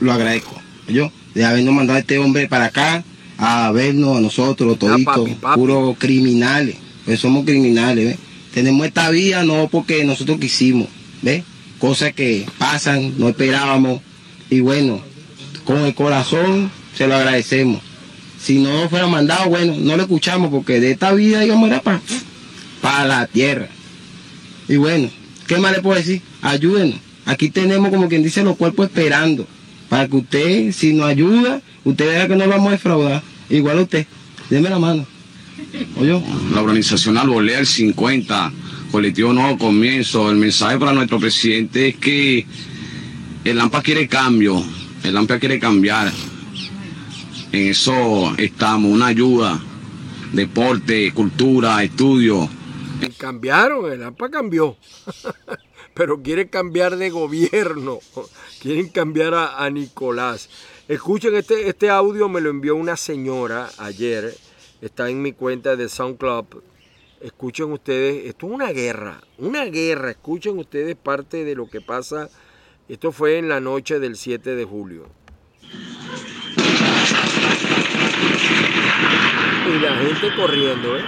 lo 0.00 0.12
agradezco. 0.12 0.54
Yo, 0.88 1.10
de 1.34 1.44
habernos 1.44 1.74
mandado 1.74 1.96
a 1.96 2.00
este 2.00 2.18
hombre 2.18 2.48
para 2.48 2.66
acá 2.66 3.02
a 3.38 3.72
vernos 3.72 4.18
a 4.18 4.20
nosotros, 4.20 4.78
toditos, 4.78 5.30
puros 5.54 5.96
criminales. 5.98 6.76
Pues 7.06 7.20
somos 7.20 7.44
criminales, 7.44 8.04
¿ves? 8.04 8.18
Tenemos 8.52 8.86
esta 8.86 9.08
vida 9.10 9.42
no 9.44 9.68
porque 9.68 10.04
nosotros 10.04 10.38
quisimos, 10.38 10.88
¿ves? 11.22 11.44
Cosas 11.80 12.12
que 12.12 12.46
pasan, 12.58 13.14
no 13.18 13.28
esperábamos. 13.28 14.00
Y 14.50 14.60
bueno, 14.60 15.00
con 15.64 15.78
el 15.78 15.94
corazón 15.94 16.70
se 16.94 17.06
lo 17.06 17.16
agradecemos. 17.16 17.80
Si 18.40 18.58
no 18.58 18.88
fuera 18.88 19.06
mandado, 19.06 19.48
bueno, 19.48 19.74
no 19.78 19.96
lo 19.96 20.02
escuchamos 20.02 20.50
porque 20.50 20.78
de 20.78 20.92
esta 20.92 21.12
vida 21.12 21.44
íbamos 21.44 21.70
a 21.70 21.76
ir 21.76 21.80
para, 21.82 22.00
para 22.80 23.04
la 23.06 23.26
tierra. 23.26 23.68
Y 24.68 24.76
bueno, 24.76 25.10
¿qué 25.46 25.58
más 25.58 25.72
le 25.72 25.82
puedo 25.82 25.96
decir? 25.96 26.22
Ayúdenos. 26.42 26.96
Aquí 27.26 27.50
tenemos, 27.50 27.90
como 27.90 28.08
quien 28.08 28.22
dice, 28.22 28.42
los 28.42 28.56
cuerpos 28.56 28.86
esperando. 28.86 29.46
Para 29.88 30.06
que 30.06 30.16
usted, 30.16 30.72
si 30.72 30.92
nos 30.92 31.06
ayuda, 31.06 31.60
usted 31.84 32.06
vea 32.06 32.28
que 32.28 32.36
no 32.36 32.44
lo 32.46 32.52
vamos 32.52 32.68
a 32.68 32.72
defraudar. 32.72 33.22
Igual 33.48 33.78
a 33.78 33.82
usted. 33.82 34.06
Deme 34.48 34.70
la 34.70 34.78
mano. 34.78 35.06
Oye. 35.96 36.20
la 36.52 36.62
organización 36.62 37.18
Albolea 37.18 37.60
el 37.60 37.66
50, 37.66 38.52
colectivo 38.90 39.32
Nuevo 39.32 39.56
Comienzo, 39.58 40.30
el 40.30 40.36
mensaje 40.36 40.78
para 40.78 40.92
nuestro 40.92 41.18
presidente 41.18 41.88
es 41.88 41.96
que 41.96 42.46
el 43.44 43.60
AMPA 43.60 43.82
quiere 43.82 44.08
cambio, 44.08 44.62
el 45.04 45.16
AMPA 45.16 45.38
quiere 45.38 45.58
cambiar. 45.58 46.12
En 47.52 47.68
eso 47.68 48.34
estamos, 48.36 48.90
una 48.90 49.06
ayuda, 49.06 49.60
deporte, 50.32 51.12
cultura, 51.12 51.82
estudio. 51.82 52.48
Cambiaron, 53.16 53.92
el 53.92 54.02
AMPA 54.02 54.30
cambió. 54.30 54.76
Pero 55.94 56.22
quiere 56.22 56.48
cambiar 56.48 56.96
de 56.96 57.10
gobierno. 57.10 57.98
Quieren 58.60 58.88
cambiar 58.88 59.34
a, 59.34 59.64
a 59.64 59.70
Nicolás. 59.70 60.48
Escuchen, 60.88 61.34
este, 61.34 61.68
este 61.68 61.90
audio 61.90 62.28
me 62.28 62.40
lo 62.40 62.50
envió 62.50 62.76
una 62.76 62.96
señora 62.96 63.68
ayer. 63.78 64.34
Está 64.80 65.10
en 65.10 65.22
mi 65.22 65.32
cuenta 65.32 65.76
de 65.76 65.88
SoundCloud. 65.88 66.46
Escuchen 67.20 67.70
ustedes, 67.70 68.24
esto 68.24 68.46
es 68.46 68.52
una 68.52 68.72
guerra, 68.72 69.20
una 69.36 69.66
guerra. 69.66 70.10
Escuchen 70.10 70.58
ustedes 70.58 70.96
parte 70.96 71.44
de 71.44 71.54
lo 71.54 71.68
que 71.68 71.82
pasa. 71.82 72.30
Esto 72.88 73.12
fue 73.12 73.36
en 73.36 73.50
la 73.50 73.60
noche 73.60 74.00
del 74.00 74.16
7 74.16 74.54
de 74.54 74.64
julio. 74.64 75.06
Y 79.68 79.78
la 79.80 79.96
gente 79.98 80.34
corriendo, 80.34 80.96
¿eh? 80.96 81.04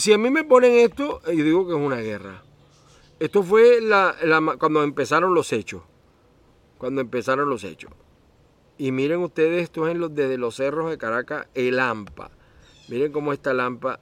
Si 0.00 0.12
a 0.12 0.18
mí 0.18 0.30
me 0.30 0.44
ponen 0.44 0.72
esto, 0.78 1.20
yo 1.26 1.44
digo 1.44 1.66
que 1.66 1.74
es 1.74 1.78
una 1.80 1.96
guerra. 1.96 2.42
Esto 3.18 3.42
fue 3.42 3.80
la, 3.80 4.16
la- 4.24 4.56
cuando 4.58 4.82
empezaron 4.82 5.34
los 5.34 5.52
hechos. 5.52 5.82
Cuando 6.78 7.00
empezaron 7.00 7.48
los 7.50 7.64
hechos. 7.64 7.90
Y 8.78 8.92
miren 8.92 9.20
ustedes, 9.20 9.62
esto 9.64 9.86
es 9.86 9.92
en 9.94 10.00
los, 10.00 10.14
desde 10.14 10.38
los 10.38 10.56
cerros 10.56 10.88
de 10.90 10.96
Caracas, 10.96 11.46
el 11.54 11.78
AMPA. 11.78 12.30
Miren 12.88 13.12
cómo 13.12 13.32
está 13.34 13.50
el 13.50 13.60
AMPA. 13.60 14.00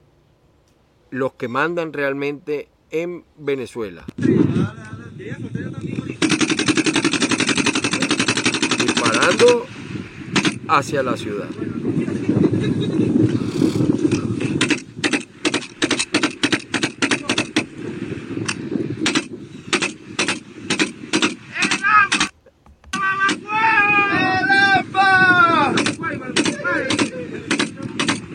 Los 1.10 1.32
que 1.34 1.48
mandan 1.48 1.92
realmente 1.92 2.68
en 2.90 3.24
Venezuela. 3.36 4.04
Disparando 8.78 9.66
hacia 10.68 11.02
la 11.02 11.16
ciudad. 11.16 11.48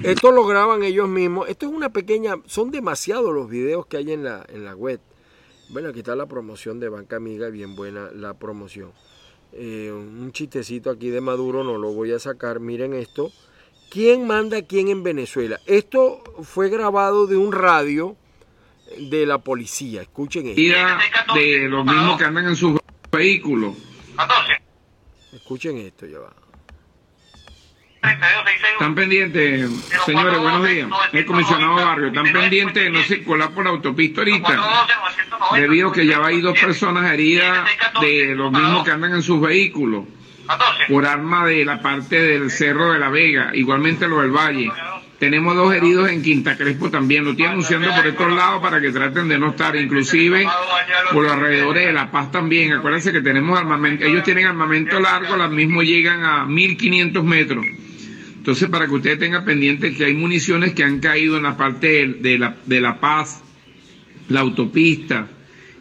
Esto 0.03 0.31
lo 0.31 0.45
graban 0.45 0.83
ellos 0.83 1.07
mismos. 1.07 1.47
Esto 1.47 1.65
es 1.65 1.71
una 1.71 1.93
pequeña, 1.93 2.35
son 2.45 2.71
demasiados 2.71 3.33
los 3.33 3.49
videos 3.49 3.85
que 3.85 3.97
hay 3.97 4.11
en 4.11 4.25
la, 4.25 4.45
en 4.49 4.65
la 4.65 4.75
web. 4.75 4.99
Bueno, 5.69 5.89
aquí 5.89 5.99
está 5.99 6.13
la 6.15 6.25
promoción 6.25 6.79
de 6.81 6.89
Banca 6.89 7.15
Amiga, 7.15 7.47
bien 7.49 7.75
buena 7.75 8.11
la 8.11 8.33
promoción. 8.33 8.91
Eh, 9.53 9.91
un 9.93 10.31
chistecito 10.33 10.89
aquí 10.89 11.09
de 11.09 11.21
Maduro, 11.21 11.63
no 11.63 11.77
lo 11.77 11.93
voy 11.93 12.11
a 12.11 12.19
sacar. 12.19 12.59
Miren 12.59 12.93
esto. 12.93 13.31
¿Quién 13.89 14.27
manda 14.27 14.57
a 14.57 14.61
quién 14.63 14.89
en 14.89 15.03
Venezuela? 15.03 15.59
Esto 15.67 16.21
fue 16.43 16.69
grabado 16.69 17.25
de 17.25 17.37
un 17.37 17.53
radio 17.53 18.17
de 18.97 19.25
la 19.25 19.37
policía. 19.37 20.01
Escuchen 20.01 20.47
esto. 20.47 20.61
De 21.33 21.69
los 21.69 21.85
mismos 21.85 22.17
que 22.17 22.25
andan 22.25 22.47
en 22.47 22.55
sus 22.57 22.77
vehículos. 23.09 23.75
Escuchen 25.31 25.77
esto, 25.77 26.05
ya 26.07 26.19
va. 26.19 26.42
Están 28.03 28.95
pendientes, 28.95 29.69
señores, 30.05 30.39
buenos 30.39 30.67
días. 30.67 30.89
El 31.13 31.25
comisionado 31.25 31.75
Barrio, 31.75 32.07
están 32.07 32.31
pendientes 32.33 32.83
de 32.83 32.89
no 32.89 33.01
circular 33.03 33.51
por 33.51 33.63
la 33.63 33.69
autopista 33.69 34.21
ahorita, 34.21 34.61
debido 35.53 35.89
a 35.89 35.93
que 35.93 36.05
ya 36.05 36.25
hay 36.25 36.41
dos 36.41 36.59
personas 36.59 37.09
heridas 37.11 37.65
de 38.01 38.35
los 38.35 38.51
mismos 38.51 38.83
que 38.83 38.91
andan 38.91 39.13
en 39.13 39.21
sus 39.21 39.39
vehículos 39.39 40.03
por 40.89 41.05
arma 41.05 41.45
de 41.45 41.63
la 41.63 41.81
parte 41.81 42.21
del 42.21 42.51
Cerro 42.51 42.91
de 42.91 42.99
la 42.99 43.09
Vega, 43.09 43.51
igualmente 43.53 44.07
lo 44.07 44.21
del 44.21 44.31
Valle. 44.31 44.69
Tenemos 45.17 45.55
dos 45.55 45.73
heridos 45.73 46.09
en 46.09 46.21
Quinta 46.21 46.57
Crespo 46.57 46.89
también, 46.89 47.23
lo 47.23 47.31
estoy 47.31 47.45
anunciando 47.45 47.89
por 47.95 48.05
estos 48.05 48.31
lados 48.33 48.61
para 48.61 48.81
que 48.81 48.91
traten 48.91 49.29
de 49.29 49.39
no 49.39 49.51
estar, 49.51 49.73
inclusive 49.77 50.45
por 51.13 51.23
los 51.23 51.31
alrededores 51.31 51.85
de 51.85 51.93
La 51.93 52.11
Paz 52.11 52.29
también. 52.31 52.73
Acuérdense 52.73 53.13
que 53.13 53.21
tenemos 53.21 53.57
armamento, 53.57 54.03
ellos 54.03 54.23
tienen 54.23 54.47
armamento 54.47 54.99
largo, 54.99 55.37
los 55.37 55.51
mismos 55.51 55.85
llegan 55.85 56.25
a 56.25 56.45
1500 56.45 57.23
metros. 57.23 57.65
Entonces, 58.43 58.67
para 58.67 58.87
que 58.87 58.95
usted 58.95 59.17
tenga 59.17 59.45
pendiente 59.45 59.93
que 59.93 60.03
hay 60.03 60.13
municiones 60.13 60.73
que 60.73 60.83
han 60.83 60.99
caído 60.99 61.37
en 61.37 61.43
la 61.43 61.55
parte 61.55 62.05
de, 62.07 62.37
la, 62.37 62.57
de 62.65 62.81
La 62.81 62.99
Paz, 62.99 63.41
la 64.27 64.41
autopista, 64.41 65.29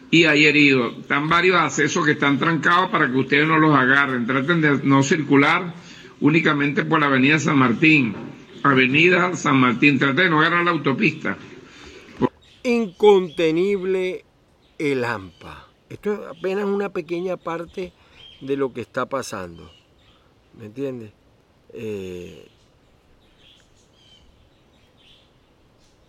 y 0.09 0.23
hay 0.23 0.45
heridos. 0.45 0.99
Están 0.99 1.27
varios 1.27 1.57
accesos 1.57 2.05
que 2.05 2.13
están 2.13 2.39
trancados 2.39 2.89
para 2.89 3.11
que 3.11 3.17
ustedes 3.17 3.45
no 3.45 3.59
los 3.59 3.75
agarren. 3.75 4.25
Traten 4.25 4.61
de 4.61 4.79
no 4.81 5.03
circular 5.03 5.73
únicamente 6.21 6.85
por 6.85 7.01
la 7.01 7.07
avenida 7.07 7.37
San 7.37 7.57
Martín. 7.57 8.15
Avenida 8.63 9.35
San 9.35 9.57
Martín, 9.57 9.99
traten 9.99 10.15
de 10.15 10.29
no 10.29 10.39
agarrar 10.39 10.63
la 10.63 10.71
autopista. 10.71 11.37
Incontenible 12.63 14.23
el 14.77 15.03
AMPA. 15.03 15.67
Esto 15.89 16.13
es 16.13 16.19
apenas 16.39 16.63
una 16.63 16.93
pequeña 16.93 17.35
parte 17.35 17.91
de 18.39 18.55
lo 18.55 18.71
que 18.71 18.79
está 18.79 19.09
pasando. 19.09 19.69
¿Me 20.57 20.67
entiendes? 20.67 21.11
Eh, 21.73 22.47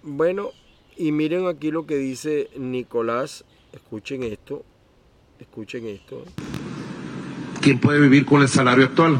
bueno, 0.05 0.51
y 0.97 1.13
miren 1.13 1.47
aquí 1.47 1.71
lo 1.71 1.87
que 1.87 1.97
dice 1.97 2.51
Nicolás. 2.57 3.45
Escuchen 3.73 4.23
esto. 4.23 4.65
Escuchen 5.41 5.87
esto. 5.87 6.25
¿Quién 7.61 7.79
puede 7.79 7.99
vivir 8.01 8.27
con 8.27 8.43
el 8.43 8.49
salario 8.49 8.85
actual? 8.85 9.19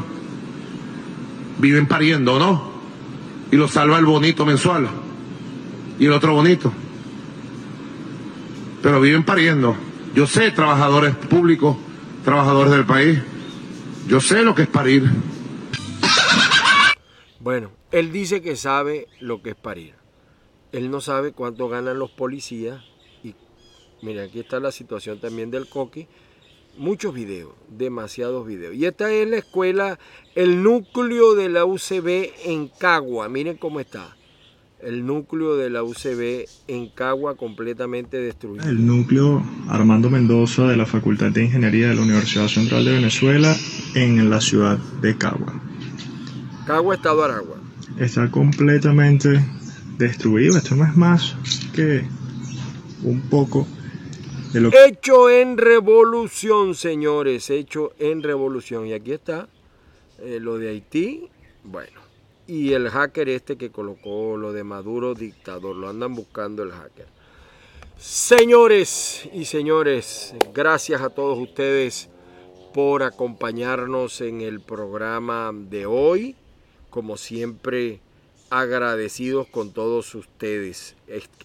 Viven 1.57 1.87
pariendo, 1.87 2.37
¿no? 2.37 2.71
Y 3.51 3.55
lo 3.55 3.67
salva 3.67 3.97
el 3.97 4.05
bonito 4.05 4.45
mensual. 4.45 4.87
Y 5.99 6.05
el 6.05 6.11
otro 6.11 6.33
bonito. 6.33 6.71
Pero 8.83 9.01
viven 9.01 9.23
pariendo. 9.23 9.75
Yo 10.13 10.27
sé, 10.27 10.51
trabajadores 10.51 11.15
públicos, 11.15 11.75
trabajadores 12.23 12.71
del 12.71 12.85
país. 12.85 13.19
Yo 14.07 14.21
sé 14.21 14.43
lo 14.43 14.53
que 14.53 14.63
es 14.63 14.67
parir. 14.67 15.09
Bueno, 17.39 17.71
él 17.91 18.11
dice 18.11 18.41
que 18.41 18.55
sabe 18.55 19.07
lo 19.19 19.41
que 19.41 19.51
es 19.51 19.55
parir. 19.55 20.04
Él 20.75 20.91
no 20.91 20.99
sabe 20.99 21.31
cuánto 21.31 21.69
ganan 21.69 21.99
los 21.99 22.11
policías. 22.11 22.81
Y 23.23 23.33
mira, 24.01 24.23
aquí 24.23 24.41
está 24.41 24.59
la 24.59 24.73
situación 24.73 25.21
también 25.21 25.49
del 25.49 25.67
coqui. 25.67 26.05
Muchos 26.77 27.13
videos, 27.13 27.53
demasiados 27.69 28.45
videos. 28.45 28.75
Y 28.75 28.85
esta 28.85 29.09
es 29.09 29.25
la 29.29 29.37
escuela, 29.37 29.97
el 30.35 30.61
núcleo 30.63 31.33
de 31.33 31.47
la 31.47 31.63
UCB 31.63 32.33
en 32.43 32.67
Cagua. 32.67 33.29
Miren 33.29 33.55
cómo 33.55 33.79
está. 33.79 34.17
El 34.81 35.05
núcleo 35.05 35.55
de 35.55 35.69
la 35.69 35.81
UCB 35.81 36.45
en 36.67 36.89
Cagua 36.89 37.37
completamente 37.37 38.17
destruido. 38.17 38.67
El 38.67 38.85
núcleo 38.85 39.41
Armando 39.69 40.09
Mendoza 40.09 40.67
de 40.67 40.75
la 40.75 40.85
Facultad 40.85 41.31
de 41.31 41.45
Ingeniería 41.45 41.87
de 41.87 41.95
la 41.95 42.01
Universidad 42.01 42.49
Central 42.49 42.83
de 42.83 42.91
Venezuela 42.91 43.55
en 43.95 44.29
la 44.29 44.41
ciudad 44.41 44.77
de 45.01 45.17
Cagua. 45.17 45.57
Cagua, 46.67 46.95
Estado 46.95 47.23
Aragua. 47.23 47.61
Está 47.97 48.29
completamente 48.29 49.41
destruido. 49.97 50.57
Esto 50.57 50.75
no 50.75 50.85
es 50.85 50.95
más 50.95 51.35
que 51.73 52.05
un 53.03 53.21
poco 53.29 53.67
de 54.53 54.61
lo. 54.61 54.71
Hecho 54.73 55.29
en 55.29 55.57
revolución, 55.57 56.75
señores. 56.75 57.49
Hecho 57.49 57.93
en 57.99 58.23
revolución. 58.23 58.87
Y 58.87 58.93
aquí 58.93 59.13
está 59.13 59.47
eh, 60.19 60.39
lo 60.39 60.57
de 60.57 60.69
Haití. 60.69 61.29
Bueno. 61.63 62.01
Y 62.47 62.73
el 62.73 62.89
hacker 62.89 63.27
este 63.29 63.57
que 63.57 63.71
colocó 63.71 64.37
lo 64.37 64.53
de 64.53 64.63
Maduro 64.63 65.15
dictador. 65.15 65.75
Lo 65.75 65.89
andan 65.89 66.13
buscando 66.13 66.63
el 66.63 66.71
hacker. 66.71 67.07
Señores 67.97 69.27
y 69.33 69.45
señores, 69.45 70.35
gracias 70.53 71.01
a 71.01 71.09
todos 71.09 71.39
ustedes 71.39 72.09
por 72.73 73.03
acompañarnos 73.03 74.19
en 74.19 74.41
el 74.41 74.59
programa 74.59 75.51
de 75.53 75.85
hoy 75.85 76.35
como 76.95 77.17
siempre, 77.17 77.99
agradecidos 78.55 79.47
con 79.47 79.73
todos 79.73 80.15
ustedes. 80.15 80.95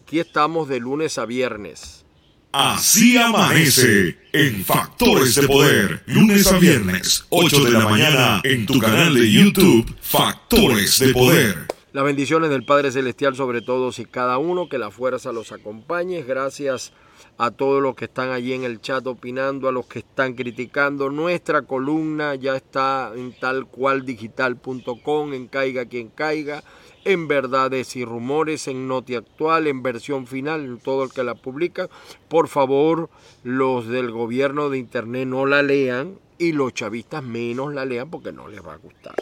Aquí 0.02 0.20
estamos 0.20 0.68
de 0.68 0.80
lunes 0.80 1.18
a 1.18 1.26
viernes. 1.26 2.04
Así 2.52 3.16
amanece 3.16 4.18
en 4.32 4.64
Factores 4.64 5.36
de 5.36 5.46
Poder, 5.46 6.02
lunes 6.06 6.50
a 6.50 6.58
viernes, 6.58 7.24
8 7.28 7.64
de 7.64 7.70
la 7.70 7.88
mañana, 7.88 8.40
en 8.42 8.66
tu 8.66 8.80
canal 8.80 9.14
de 9.14 9.30
YouTube, 9.30 9.94
Factores 10.00 10.98
de 10.98 11.12
Poder. 11.12 11.68
Las 11.92 12.04
bendiciones 12.04 12.50
del 12.50 12.64
Padre 12.64 12.90
Celestial 12.90 13.36
sobre 13.36 13.62
todos 13.62 13.98
y 13.98 14.04
cada 14.04 14.38
uno, 14.38 14.68
que 14.68 14.78
la 14.78 14.90
fuerza 14.90 15.32
los 15.32 15.52
acompañe. 15.52 16.22
Gracias 16.22 16.92
a 16.92 17.09
todos 17.50 17.82
los 17.82 17.94
que 17.94 18.04
están 18.04 18.30
allí 18.30 18.52
en 18.52 18.64
el 18.64 18.80
chat 18.80 19.06
opinando, 19.06 19.68
a 19.68 19.72
los 19.72 19.86
que 19.86 20.00
están 20.00 20.34
criticando. 20.34 21.10
Nuestra 21.10 21.62
columna 21.62 22.34
ya 22.34 22.56
está 22.56 23.12
en 23.14 23.32
tal 23.32 23.66
cual 23.66 24.04
digital.com, 24.04 25.32
en 25.32 25.46
Caiga 25.48 25.86
quien 25.86 26.08
caiga, 26.08 26.62
en 27.04 27.28
Verdades 27.28 27.96
y 27.96 28.04
Rumores, 28.04 28.68
en 28.68 28.86
Noti 28.86 29.14
Actual, 29.14 29.66
en 29.66 29.82
versión 29.82 30.26
final, 30.26 30.64
en 30.64 30.78
todo 30.78 31.04
el 31.04 31.12
que 31.12 31.24
la 31.24 31.34
publica. 31.34 31.88
Por 32.28 32.48
favor, 32.48 33.08
los 33.42 33.88
del 33.88 34.10
gobierno 34.10 34.68
de 34.68 34.78
Internet 34.78 35.26
no 35.26 35.46
la 35.46 35.62
lean 35.62 36.18
y 36.36 36.52
los 36.52 36.74
chavistas 36.74 37.22
menos 37.22 37.72
la 37.72 37.84
lean 37.84 38.10
porque 38.10 38.32
no 38.32 38.48
les 38.48 38.64
va 38.64 38.74
a 38.74 38.78
gustar. 38.78 39.14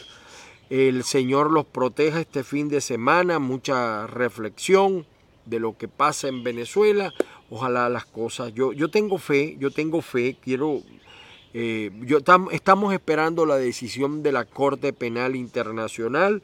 El 0.69 1.03
Señor 1.03 1.51
los 1.51 1.65
proteja 1.65 2.19
este 2.19 2.43
fin 2.43 2.69
de 2.69 2.81
semana, 2.81 3.39
mucha 3.39 4.07
reflexión 4.07 5.05
de 5.45 5.59
lo 5.59 5.77
que 5.77 5.87
pasa 5.87 6.27
en 6.27 6.43
Venezuela 6.43 7.11
ojalá 7.49 7.89
las 7.89 8.05
cosas. 8.05 8.53
Yo, 8.53 8.73
yo 8.73 8.89
tengo 8.89 9.17
fe, 9.17 9.55
yo 9.59 9.71
tengo 9.71 10.01
fe, 10.01 10.37
quiero. 10.41 10.81
Eh, 11.53 11.91
yo 12.01 12.19
estamos 12.51 12.93
esperando 12.93 13.45
la 13.45 13.57
decisión 13.57 14.21
de 14.21 14.31
la 14.31 14.45
Corte 14.45 14.93
Penal 14.93 15.35
Internacional 15.35 16.43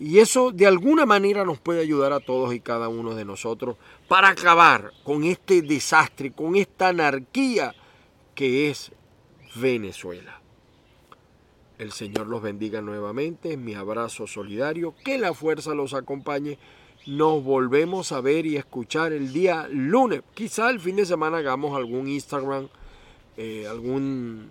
y 0.00 0.18
eso 0.18 0.50
de 0.50 0.66
alguna 0.66 1.06
manera 1.06 1.44
nos 1.44 1.60
puede 1.60 1.82
ayudar 1.82 2.12
a 2.12 2.20
todos 2.20 2.54
y 2.54 2.60
cada 2.60 2.88
uno 2.88 3.14
de 3.14 3.24
nosotros 3.24 3.76
para 4.08 4.30
acabar 4.30 4.92
con 5.04 5.22
este 5.24 5.62
desastre, 5.62 6.32
con 6.32 6.56
esta 6.56 6.88
anarquía 6.88 7.74
que 8.34 8.70
es 8.70 8.90
Venezuela. 9.54 10.40
El 11.78 11.92
Señor 11.92 12.26
los 12.26 12.42
bendiga 12.42 12.80
nuevamente, 12.80 13.56
mi 13.56 13.74
abrazo 13.74 14.26
solidario, 14.26 14.94
que 15.04 15.18
la 15.18 15.32
fuerza 15.32 15.74
los 15.74 15.94
acompañe 15.94 16.58
nos 17.10 17.42
volvemos 17.42 18.12
a 18.12 18.20
ver 18.20 18.46
y 18.46 18.56
escuchar 18.56 19.12
el 19.12 19.32
día 19.32 19.66
lunes. 19.68 20.22
Quizá 20.32 20.70
el 20.70 20.78
fin 20.78 20.94
de 20.94 21.04
semana 21.04 21.38
hagamos 21.38 21.76
algún 21.76 22.06
Instagram, 22.06 22.68
eh, 23.36 23.66
algún 23.68 24.48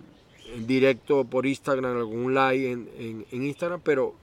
directo 0.66 1.24
por 1.24 1.46
Instagram, 1.46 1.96
algún 1.96 2.34
live 2.34 2.70
en, 2.70 3.26
en, 3.30 3.46
Instagram, 3.46 3.80
pero 3.82 4.14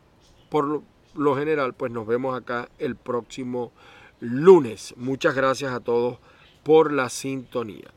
por 0.49 0.83
lo, 1.15 1.35
general 1.35 1.73
pues 1.73 1.91
nos 1.91 2.05
vemos 2.05 2.37
acá 2.37 2.69
el 2.77 2.95
próximo 2.95 3.71
lunes. 4.19 4.93
Muchas 4.97 5.33
gracias 5.33 5.73
a 5.73 5.79
todos 5.79 6.19
por 6.63 6.93
la 6.93 7.09
sintonía. 7.09 7.91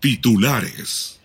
Titulares. 0.00 1.17